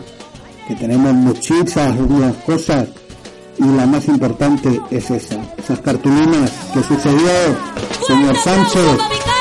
[0.68, 2.88] que tenemos muchísimas algunas cosas
[3.58, 7.30] y la más importante es esa, esas cartulinas que sucedió,
[8.06, 9.35] señor Sánchez.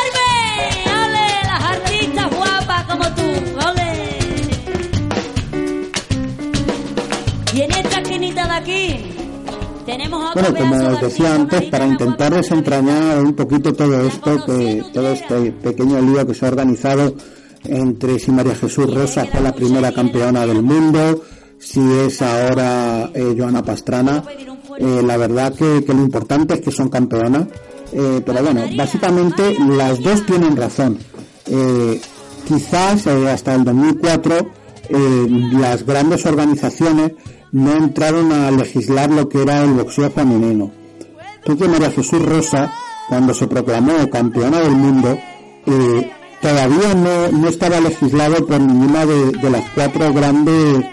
[10.34, 15.52] Bueno, como os decía antes, para intentar desentrañar un poquito todo esto, que todo este
[15.52, 17.14] pequeño lío que se ha organizado
[17.64, 21.22] entre si María Jesús Rosa fue la primera campeona del mundo,
[21.58, 24.22] si es ahora eh, Joana Pastrana,
[24.78, 27.46] eh, la verdad que, que lo importante es que son campeonas,
[27.92, 30.98] eh, pero bueno, básicamente las dos tienen razón.
[31.46, 32.00] Eh,
[32.46, 37.12] quizás hasta el 2004 eh, las grandes organizaciones
[37.54, 40.72] no entraron a legislar lo que era el boxeo femenino.
[41.36, 42.72] Entonces María Jesús Rosa,
[43.08, 45.16] cuando se proclamó campeona del mundo,
[45.66, 46.10] eh,
[46.42, 50.84] todavía no, no estaba legislado por ninguna de, las cuatro grandes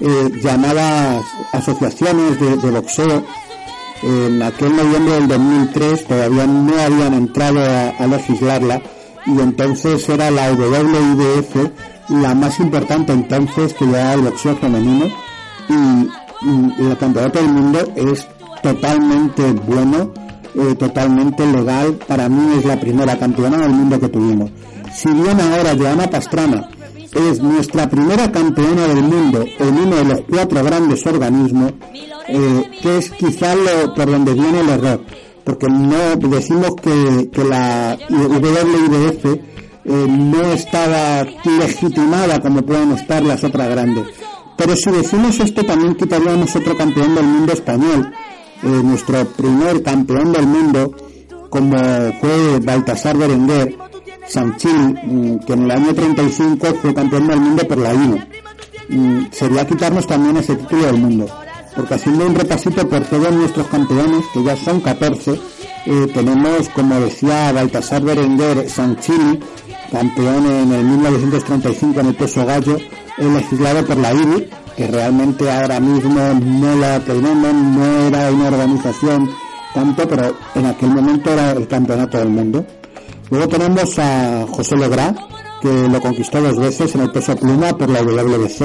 [0.00, 3.22] eh, llamadas asociaciones de, boxeo.
[4.02, 8.82] En aquel noviembre del 2003 todavía no habían entrado a, legislarla
[9.26, 11.54] y entonces era la WIBF
[12.08, 15.06] la más importante entonces que llevaba el boxeo femenino
[15.70, 18.26] y, el campeonato del mundo es
[18.62, 20.12] totalmente bueno,
[20.54, 21.98] eh, totalmente legal.
[22.06, 24.50] Para mí es la primera campeona del mundo que tuvimos.
[24.94, 26.68] Si bien ahora Joana Pastrana
[27.12, 31.72] es nuestra primera campeona del mundo en uno de los cuatro grandes organismos,
[32.28, 35.04] eh, que es quizá lo, por donde viene el error,
[35.44, 39.38] porque no decimos que, la WIBF eh,
[39.84, 41.24] no estaba
[41.58, 44.06] legitimada como pueden estar las otras grandes.
[44.60, 48.12] Pero si decimos esto también quitaríamos otro campeón del mundo español,
[48.62, 50.94] eh, nuestro primer campeón del mundo,
[51.48, 51.78] como
[52.20, 53.74] fue Baltasar Berenguer,
[54.28, 58.18] Sanchil, mm, que en el año 35 fue campeón del mundo por la INO.
[58.90, 61.26] Mm, Sería quitarnos también ese título del mundo,
[61.74, 65.40] porque haciendo un repasito por todos nuestros campeones, que ya son 14,
[65.86, 69.40] eh, tenemos, como decía Baltasar Berenguer, Sanchili,
[69.90, 72.76] campeón en el 1935 en el peso gallo,
[73.18, 79.30] legislado por la IBI, que realmente ahora mismo no la tenemos, no era una organización
[79.74, 82.64] tanto, pero en aquel momento era el campeonato del mundo.
[83.30, 85.14] Luego tenemos a José Legrá,
[85.60, 88.62] que lo conquistó dos veces en el peso pluma por la WBC,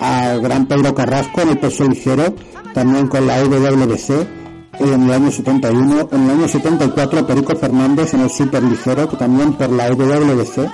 [0.00, 2.34] al gran Pedro Carrasco en el peso ligero,
[2.74, 4.10] también con la WBC,
[4.80, 9.52] en el año 71, en el año 74 Perico Fernández en el superligero, que también
[9.54, 10.70] por la WWC.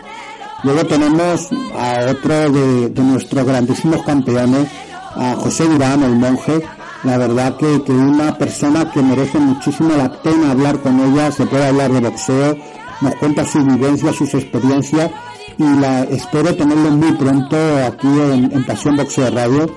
[0.66, 1.48] Luego tenemos
[1.78, 4.66] a otro de, nuestros grandísimos campeones,
[5.14, 6.60] a José Durán, el monje,
[7.04, 11.46] la verdad que, que una persona que merece muchísimo la pena hablar con ella, se
[11.46, 12.56] puede hablar de boxeo,
[13.00, 15.08] nos cuenta sus vivencias, sus experiencias
[15.56, 17.56] y espero tenerlo muy pronto
[17.86, 19.70] aquí en, en Pasión Boxeo Radio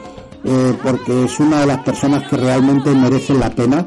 [0.44, 3.86] eh, porque es una de las personas que realmente merecen la pena.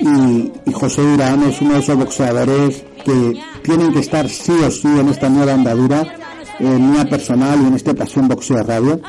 [0.00, 4.70] Y, y José Durán es uno de esos boxeadores que tienen que estar sí o
[4.70, 6.18] sí en esta nueva andadura
[6.58, 9.00] en mía personal y en este Pasión Boxeo Radio.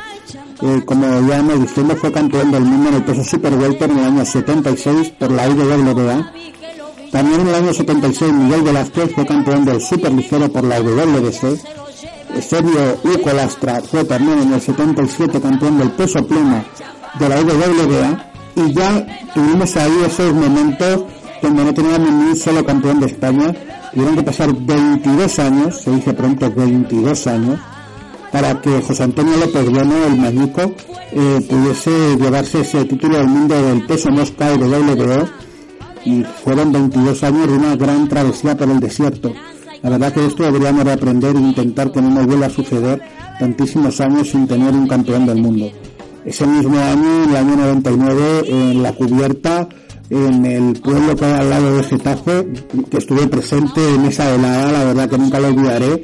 [0.62, 4.00] Eh, como ya hemos diciendo, fue campeón del mundo en el peso super welter en
[4.00, 6.32] el año 76 por la IWA.
[7.12, 11.60] También en el año 76 Miguel Velázquez fue campeón del super ligero por la WBC.
[12.42, 16.64] Sergio Uco Lastra fue también en el 77 campeón del peso pluma
[17.20, 18.32] de la IWA.
[18.56, 21.06] Y ya tuvimos ahí esos momentos
[21.42, 23.54] donde no teníamos ni un solo campeón de España.
[23.94, 27.60] Tuvieron que pasar 22 años, se dice pronto 22 años,
[28.32, 30.74] para que José Antonio López Bueno, el mañico,
[31.12, 35.30] eh, pudiese llevarse ese título del mundo del peso mosca y de WBO.
[36.06, 39.32] Y fueron 22 años de una gran travesía por el desierto.
[39.84, 43.02] La verdad que esto deberíamos de aprender e intentar que no nos vuelva a suceder
[43.40, 45.70] tantísimos años sin tener un campeón del mundo.
[46.26, 49.70] Ese mismo año, en el año 99, en la cubierta,
[50.10, 52.48] en el pueblo que hay al lado de Getafe,
[52.90, 56.04] que estuve presente en esa velada, la verdad que nunca lo olvidaré,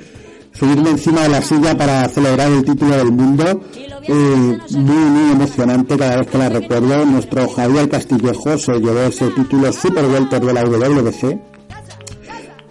[0.54, 3.62] subirme encima de la silla para celebrar el título del mundo,
[4.04, 7.06] eh, muy, muy emocionante cada vez que la recuerdo.
[7.06, 11.40] Nuestro Javier Castillejo se llevó ese título Super Welter de la WBC.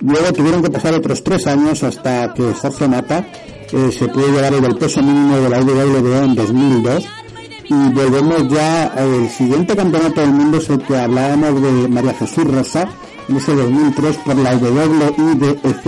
[0.01, 3.27] Luego tuvieron que pasar otros tres años hasta que Jorge Mata
[3.73, 7.05] eh, se pudo llevar el peso mínimo de la WBO en 2002
[7.69, 12.45] y volvemos ya al siguiente campeonato del mundo es el que hablábamos de María Jesús
[12.45, 12.89] Rosa
[13.29, 15.85] en ese 2003 por la WIDF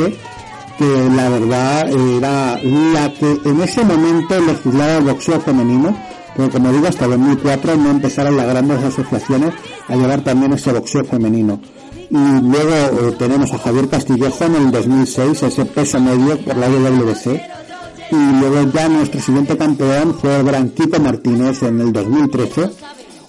[0.78, 5.96] que la verdad era la que en ese momento legislaba el boxeo femenino
[6.36, 9.52] pero como digo hasta 2004 no empezaron las grandes asociaciones
[9.88, 11.60] a llevar también ese boxeo femenino.
[12.08, 16.68] Y luego eh, tenemos a Javier Castillejo en el 2006 ese peso medio por la
[16.68, 17.59] WBC
[18.10, 22.70] y luego ya nuestro siguiente campeón fue Branquito Martínez en el 2013.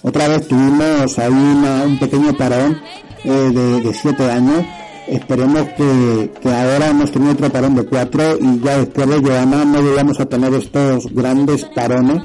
[0.02, 2.78] Otra vez tuvimos ahí un pequeño parón
[3.24, 4.64] eh, de, de, siete años.
[5.06, 9.64] Esperemos que, que, ahora hemos tenido otro parón de cuatro y ya después de Joana
[9.64, 12.22] no llegamos a tener estos grandes parones.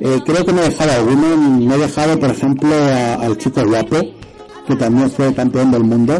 [0.00, 2.70] Eh, creo que me he dejado alguno, me he dejado por ejemplo
[3.20, 3.98] al chico guapo,
[4.66, 6.18] que también fue campeón del mundo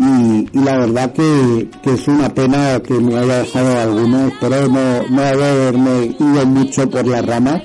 [0.00, 4.66] y, y la verdad que, que, es una pena que me haya dejado alguno, espero
[4.68, 7.60] no, no haberme ido mucho por la rama,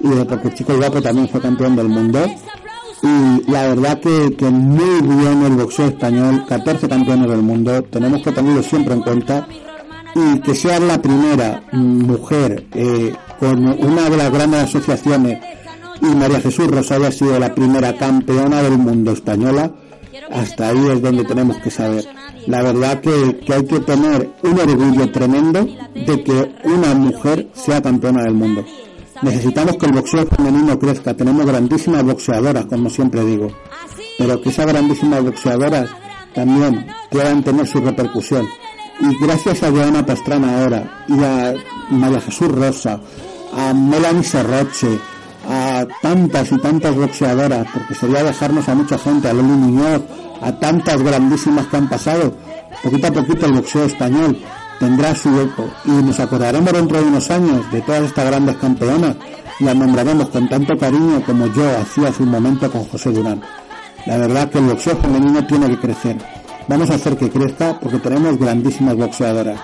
[0.00, 2.24] y porque Chico Guapo también fue campeón del mundo,
[3.02, 8.22] y la verdad que, que muy bien el boxeo español, 14 campeones del mundo, tenemos
[8.22, 9.46] que tenerlo siempre en cuenta,
[10.14, 15.38] y que sea la primera mujer eh, con una de las grandes asociaciones,
[16.00, 19.70] y María Jesús Rosario ha sido la primera campeona del mundo española,
[20.32, 22.04] hasta ahí es donde tenemos que saber.
[22.46, 27.82] La verdad que, que, hay que tener un orgullo tremendo de que una mujer sea
[27.82, 28.64] campeona del mundo.
[29.22, 31.14] Necesitamos que el boxeo femenino crezca.
[31.14, 33.48] Tenemos grandísimas boxeadoras, como siempre digo.
[34.18, 35.90] Pero que esas grandísimas boxeadoras
[36.34, 38.46] también puedan tener su repercusión.
[39.00, 41.54] Y gracias a Joana Pastrana ahora, y a
[41.90, 43.00] María Jesús Rosa,
[43.52, 44.98] a Melanie Serroche,
[45.48, 50.02] a tantas y tantas boxeadoras, porque sería dejarnos a mucha gente, a Loli Muñoz,
[50.40, 52.34] a tantas grandísimas que han pasado.
[52.82, 54.38] Poquito a poquito el boxeo español
[54.78, 59.16] tendrá su eco y nos acordaremos dentro de unos años de todas estas grandes campeonas
[59.58, 63.42] y las nombraremos con tanto cariño como yo hacía hace un momento con José Durán.
[64.06, 66.16] La verdad que el boxeo femenino tiene que crecer.
[66.66, 69.60] Vamos a hacer que crezca porque tenemos grandísimas boxeadoras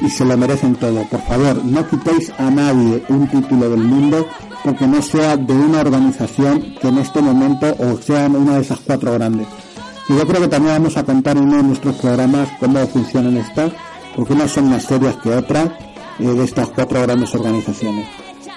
[0.00, 1.04] y se lo merecen todo.
[1.04, 4.26] Por favor, no quitéis a nadie un título del mundo
[4.66, 8.80] porque no sea de una organización que en este momento o sea una de esas
[8.80, 9.46] cuatro grandes.
[10.08, 13.36] Y yo creo que también vamos a contar en uno de nuestros programas cómo funcionan
[13.36, 13.70] estas,
[14.16, 15.68] porque unas son más serias que otras
[16.18, 18.08] eh, de estas cuatro grandes organizaciones.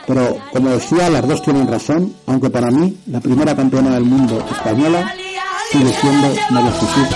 [0.08, 4.44] Pero como decía, las dos tienen razón, aunque para mí la primera campeona del mundo
[4.50, 5.14] española
[5.72, 7.08] sigue siendo María Jesús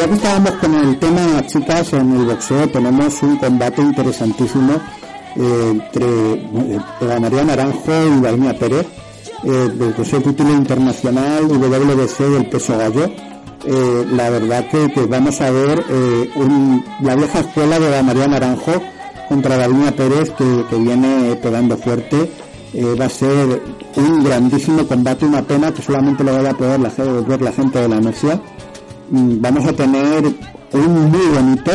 [0.00, 4.72] ya que estábamos con el tema, chicas, en el boxeo tenemos un combate interesantísimo
[5.36, 8.86] eh, entre eh, María Naranjo y Valmía Pérez,
[9.44, 13.10] eh, del el título internacional WBC del peso gallo.
[13.66, 18.26] Eh, la verdad que, vamos a ver eh, un, la vieja escuela de la María
[18.26, 18.80] Naranjo
[19.28, 22.30] contra Davinia Pérez que, viene pegando fuerte.
[22.98, 23.60] Va a ser
[23.96, 26.88] un grandísimo combate, una pena que solamente lo vaya a poder la,
[27.26, 28.40] ver la gente de la Murcia.
[29.10, 30.24] Mm, vamos a tener
[30.72, 31.72] un muy bonito,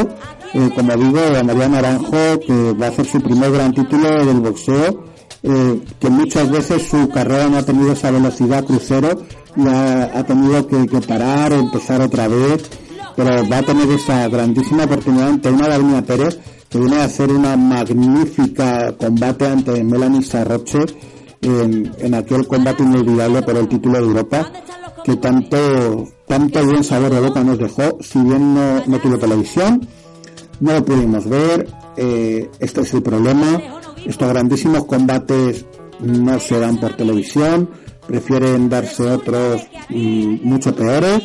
[0.53, 4.39] eh, como digo, a María Naranjo, que va a hacer su primer gran título del
[4.39, 5.03] boxeo,
[5.43, 9.21] eh, que muchas veces su carrera no ha tenido esa velocidad crucero
[9.57, 12.69] y ha, tenido que, parar, empezar otra vez,
[13.17, 17.31] pero va a tener esa grandísima oportunidad ante una Davinia Pérez que viene a hacer
[17.31, 20.79] una magnífica combate ante Melanie Sarroche
[21.41, 24.51] en, en aquel combate inolvidable por el título de Europa
[25.05, 29.87] que tanto, tanto bien sabor de boca nos dejó, si bien no, no tuvo televisión,
[30.59, 33.61] no lo pudimos ver, eh, este es el problema,
[34.03, 35.63] estos grandísimos combates
[35.99, 37.69] no se dan por televisión,
[38.07, 41.21] prefieren darse otros mm, mucho peores,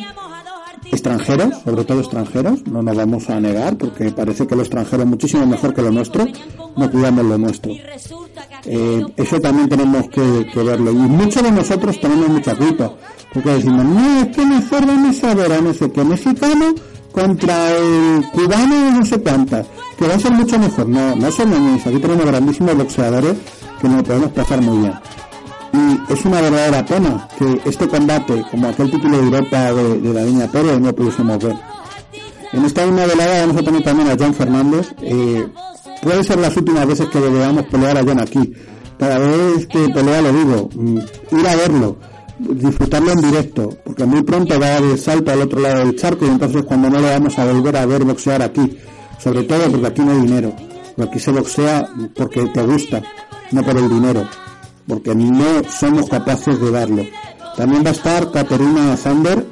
[0.91, 5.09] extranjeros, sobre todo extranjeros, no nos vamos a negar, porque parece que lo extranjero es
[5.09, 6.27] muchísimo mejor que lo nuestro,
[6.75, 7.71] no cuidamos lo nuestro.
[8.65, 10.91] Eh, eso también tenemos que, verlo.
[10.91, 12.93] Y muchos de nosotros tenemos mucha culpa,
[13.33, 16.75] porque decimos, no, es que mejor vamos a ver a no sé qué mexicano
[17.11, 19.67] contra el cubano no sé cuántas,
[19.97, 20.87] que va a ser mucho mejor.
[20.87, 23.35] No, no somos niños, aquí tenemos grandísimos boxeadores
[23.81, 24.93] que nos podemos pasar muy bien.
[25.73, 30.23] Y es una verdadera pena que este combate, como aquel título de Europa de, la
[30.23, 31.55] línea Pérez, no pudiésemos ver.
[32.51, 34.93] En esta misma velada vamos a tener también a John Fernández.
[35.01, 35.47] Eh,
[36.01, 38.53] puede ser las últimas veces que veamos pelear a John aquí.
[38.97, 40.97] Cada vez que pelea lo digo, mm,
[41.39, 41.97] ir a verlo,
[42.37, 45.95] disfrutarlo en directo, porque muy pronto va a dar el salto al otro lado del
[45.95, 48.77] charco y entonces cuando no lo vamos a volver a ver boxear aquí,
[49.19, 50.53] sobre todo porque aquí no hay dinero,
[50.95, 53.01] porque aquí se boxea porque te gusta,
[53.51, 54.27] no por el dinero,
[54.87, 57.05] porque no somos capaces de darlo.
[57.55, 59.45] También va a estar Caterina Zander,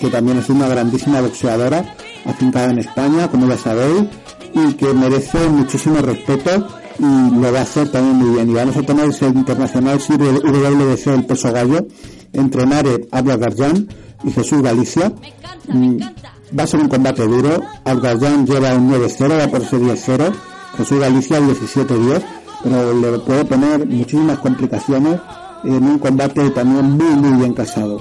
[0.00, 1.94] que también es una grandísima boxeadora,
[2.24, 4.04] afincada en España, como ya sabéis,
[4.54, 6.66] y que merece muchísimo respeto
[6.98, 8.50] y lo va a hacer también muy bien.
[8.50, 11.86] Y vamos a tener ese internacional WBC el peso gallo
[12.32, 13.88] entre Nare Ablagarjan
[14.24, 15.12] y Jesús Galicia.
[15.68, 15.98] Mm,
[16.58, 17.60] va a ser un combate duro.
[17.84, 20.32] Ablagarjan lleva un 9-0, va por ese 10-0.
[20.76, 22.22] Jesús Galicia 17-10,
[22.62, 25.20] pero le puede poner muchísimas complicaciones
[25.64, 28.00] en un combate también muy, muy bien casado.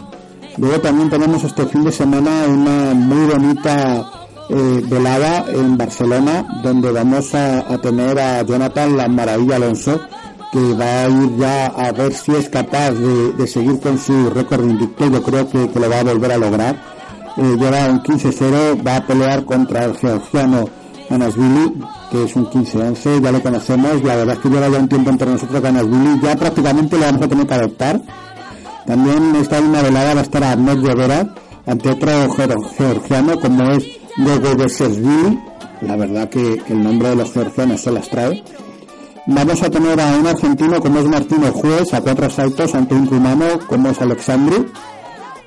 [0.57, 4.20] Luego también tenemos este fin de semana una muy bonita
[4.53, 10.01] eh, velada en Barcelona, donde vamos a, tener a Jonathan La Maravilla Alonso,
[10.51, 14.69] que va a ir ya a ver si es capaz de, seguir con su récord
[14.69, 15.09] invicto.
[15.09, 16.75] Yo creo que, lo va a volver a lograr.
[17.37, 20.65] Eh, lleva un 15-0, va a pelear contra el georgiano
[21.09, 21.81] Anasvili,
[22.11, 24.03] que es un 15-11, ya lo conocemos.
[24.03, 27.21] La verdad es que lleva ya un tiempo entre nosotros Anasvili, ya prácticamente lo vamos
[27.21, 28.01] a tener que adoptar.
[28.85, 31.33] También esta misma velada va a estar a Ahmed Rivera
[31.65, 32.11] ante otro
[32.77, 35.37] georgiano como es de
[35.81, 38.43] la verdad que, el nombre de los georgianos se las trae.
[39.27, 43.05] Vamos a tener a un argentino como es Martínez Juez, a cuatro saltos ante un
[43.05, 44.67] cubano como es Alexandru.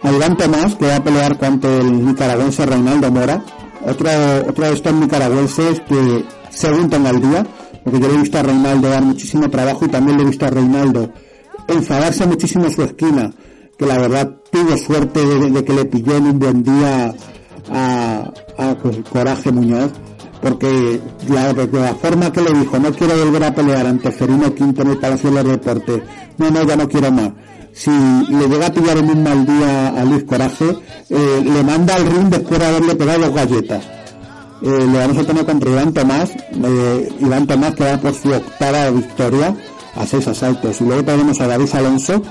[0.02, 3.44] A Iván Tomás, que va a pelear contra el nicaragüense Reinaldo Mora.
[3.86, 4.08] Otro,
[4.48, 7.46] otro de estos nicaragüenses que según tenga el día,
[7.82, 10.46] porque yo le he visto a Reinaldo dar muchísimo trabajo y también le he visto
[10.46, 11.10] a Reinaldo
[11.68, 13.32] enfadarse muchísimo en su esquina,
[13.78, 17.14] que la verdad tuvo suerte de que le pilló en un buen día
[17.70, 18.76] a, a
[19.10, 19.92] Coraje Muñoz,
[20.40, 24.82] porque la, la, forma que le dijo, no quiero volver a pelear ante Ferino Quinto
[24.82, 26.02] en el Palacio de los Deportes,
[26.38, 27.32] no, no, ya no quiero más.
[27.72, 30.76] Si le llega a pillar en un mal día a Luis Coraje,
[31.10, 33.84] eh, le manda al ring después de haberle pegado dos galletas.
[34.62, 38.32] Eh, le vamos a tener contra Iván Tomás, eh, Iván Tomás que va por su
[38.32, 39.56] octava victoria
[39.96, 40.80] a seis asaltos.
[40.80, 42.22] Y luego tenemos a David Alonso,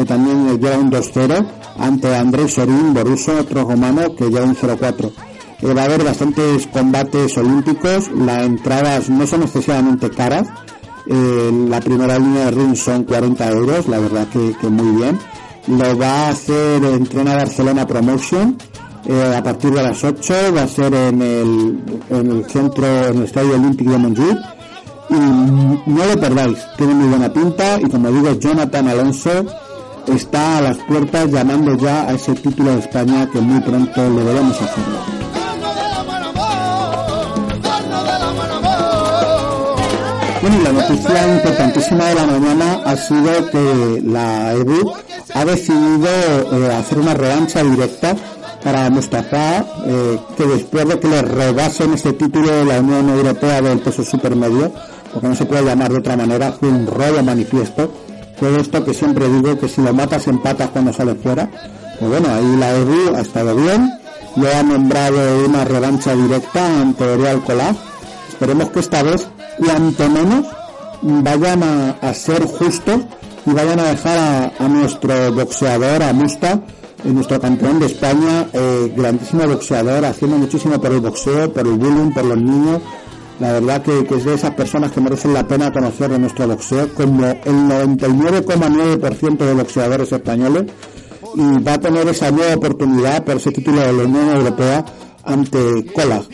[0.00, 1.46] que también lleva un 2-0
[1.78, 5.12] ante Andrés Sorín Boruso, otro romano que lleva un 0-4.
[5.60, 10.48] Eh, va a haber bastantes combates olímpicos, las entradas no son excesivamente caras,
[11.06, 15.18] eh, la primera línea de ring son 40 euros, la verdad que, muy bien.
[15.66, 18.56] Lo va a hacer Entrena Barcelona Promotion
[19.04, 23.18] eh, a partir de las 8, va a ser en el, en el centro, en
[23.18, 24.38] el Estadio Olímpico de Montjuic.
[25.10, 29.44] Y no lo perdáis, tiene muy buena pinta y como digo, Jonathan Alonso
[30.14, 34.24] está a las puertas llamando ya a ese título de España que muy pronto le
[34.24, 34.98] debemos hacerlo.
[40.42, 44.92] Bueno, y la noticia importantísima de la mañana ha sido que la EBU
[45.34, 48.16] ha decidido eh, hacer una revancha directa
[48.64, 53.60] para Mustafa, eh, que después de que le robasen ese título de la Unión Europea
[53.60, 54.72] del peso supermedio,
[55.12, 57.90] porque no se puede llamar de otra manera, fue un robo manifiesto,
[58.40, 61.48] todo esto que siempre digo que si lo matas empatas cuando sale fuera.
[61.98, 63.92] Pues bueno, ahí la EBU ha estado bien,
[64.36, 67.76] lo ha nombrado una revancha directa ante Oriol Colaf,
[68.28, 69.28] esperemos que esta vez,
[69.58, 70.46] cuanto menos,
[71.02, 73.00] vayan a, ser justos
[73.44, 76.62] y vayan a dejar a, nuestro boxeador, a Musta,
[77.04, 82.12] nuestro campeón de España, eh, grandísimo boxeador, haciendo muchísimo por el boxeo, por el bullying,
[82.12, 82.80] por los niños.
[83.40, 86.92] La verdad que, es de esas personas que merecen la pena conocer de nuestro boxeo,
[86.94, 90.64] como el 99,9% de boxeadores españoles,
[91.34, 94.84] y va a tener esa nueva oportunidad por ese título de la Unión Europea
[95.24, 96.28] ante Colas.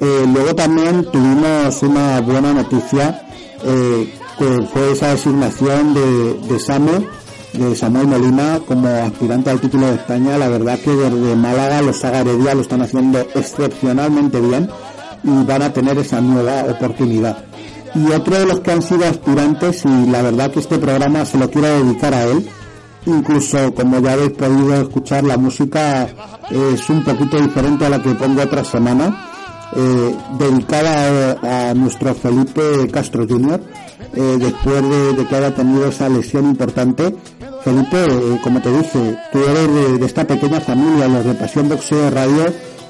[0.00, 3.26] Eh, luego también tuvimos una buena noticia,
[3.64, 7.08] eh, que fue esa designación de, Samuel,
[7.52, 10.38] de Samuel Molina como aspirante al título de España.
[10.38, 14.70] La verdad que desde Málaga los Saga lo están haciendo excepcionalmente bien
[15.24, 17.44] y van a tener esa nueva oportunidad.
[17.94, 21.38] Y otro de los que han sido aspirantes, y la verdad que este programa se
[21.38, 22.48] lo quiero dedicar a él,
[23.06, 26.08] incluso como ya habéis podido escuchar la música
[26.50, 29.28] es un poquito diferente a la que pongo otra semana
[29.76, 33.60] eh, dedicada a, a, nuestro Felipe Castro Jr.
[34.14, 37.14] Eh, después de, de, que haya tenido esa lesión importante
[37.62, 41.68] Felipe eh, como te dije tú eres de, de, esta pequeña familia los de Pasión
[41.68, 42.44] Boxeo Radio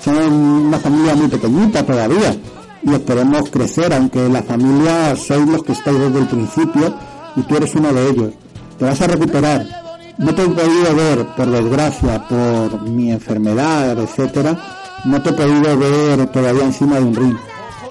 [0.04, 2.36] son una familia muy pequeñita todavía
[2.82, 6.94] y esperemos crecer aunque la familia sois los que estáis desde el principio
[7.36, 8.30] y tú eres uno de ellos
[8.78, 9.84] te vas a recuperar
[10.16, 14.56] no te he podido ver, por desgracia, por mi enfermedad, etcétera,
[15.04, 17.36] no te he podido ver todavía encima de un ring.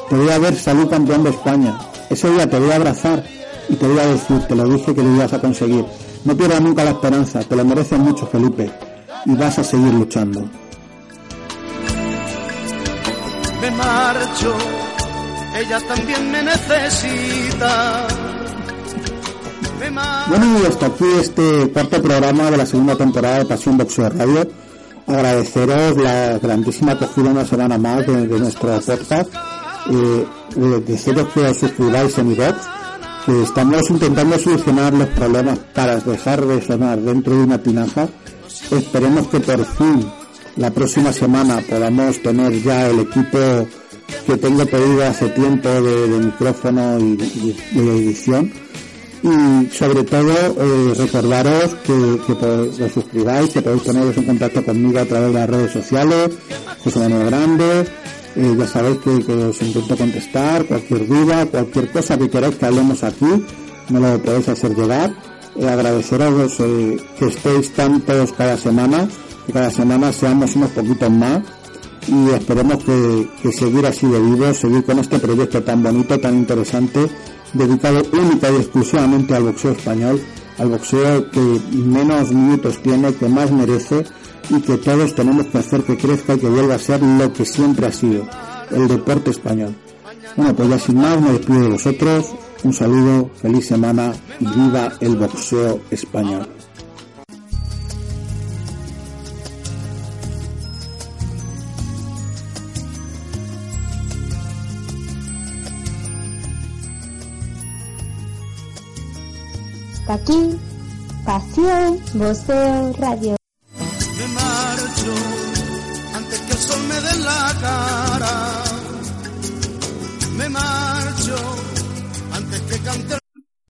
[0.09, 1.77] Te voy a ver salud campeón de España.
[2.09, 3.25] Ese día te voy a abrazar
[3.67, 5.85] y te voy a decir, te lo dije que lo ibas a conseguir.
[6.23, 8.71] No pierdas nunca la esperanza, te lo mereces mucho, Felipe,
[9.25, 10.47] y vas a seguir luchando.
[13.63, 14.53] Me marcho,
[15.55, 18.07] ella también me necesita.
[20.27, 24.45] Bueno, y hasta aquí este cuarto programa de la segunda temporada de Pasión Boxeo Radio.
[25.07, 29.33] Agradeceros la grandísima acogida una semana más de, de nuestro podcast.
[29.91, 30.27] Eh,
[30.85, 32.57] deciros que os suscribáis en iVox,
[33.25, 38.09] que estamos intentando solucionar los problemas para dejar de sonar dentro de una tinaja.
[38.71, 40.05] Esperemos que por fin
[40.55, 43.67] la próxima semana podamos tener ya el equipo
[44.25, 48.51] que tengo pedido hace tiempo de, micrófono y, de edición.
[49.23, 54.99] Y sobre todo eh, recordaros que, que os suscribáis, que podéis poneros en contacto conmigo
[54.99, 56.31] a través de las redes sociales,
[56.83, 57.85] José Manuel Grande,
[58.35, 62.65] eh, ya sabéis que, que, os intento contestar, cualquier duda, cualquier cosa que queráis que
[62.65, 63.45] hablemos aquí,
[63.89, 65.13] me lo podéis hacer llegar.
[65.55, 69.07] Eh, agradeceros eh, que estéis tantos cada semana,
[69.45, 71.41] que cada semana seamos unos poquitos más
[72.07, 76.35] y esperemos que, que seguir así de vivo, seguir con este proyecto tan bonito, tan
[76.35, 77.09] interesante
[77.53, 80.21] dedicado única y exclusivamente al boxeo español,
[80.57, 81.39] al boxeo que
[81.71, 84.05] menos minutos tiene, que más merece
[84.49, 87.45] y que todos tenemos que hacer que crezca y que vuelva a ser lo que
[87.45, 88.27] siempre ha sido,
[88.71, 89.75] el deporte español.
[90.35, 92.25] Bueno, pues ya sin más me despido de vosotros,
[92.63, 96.47] un saludo, feliz semana y viva el boxeo español.
[110.13, 110.59] Aquí,
[111.25, 113.42] Pasión Voceo Radio.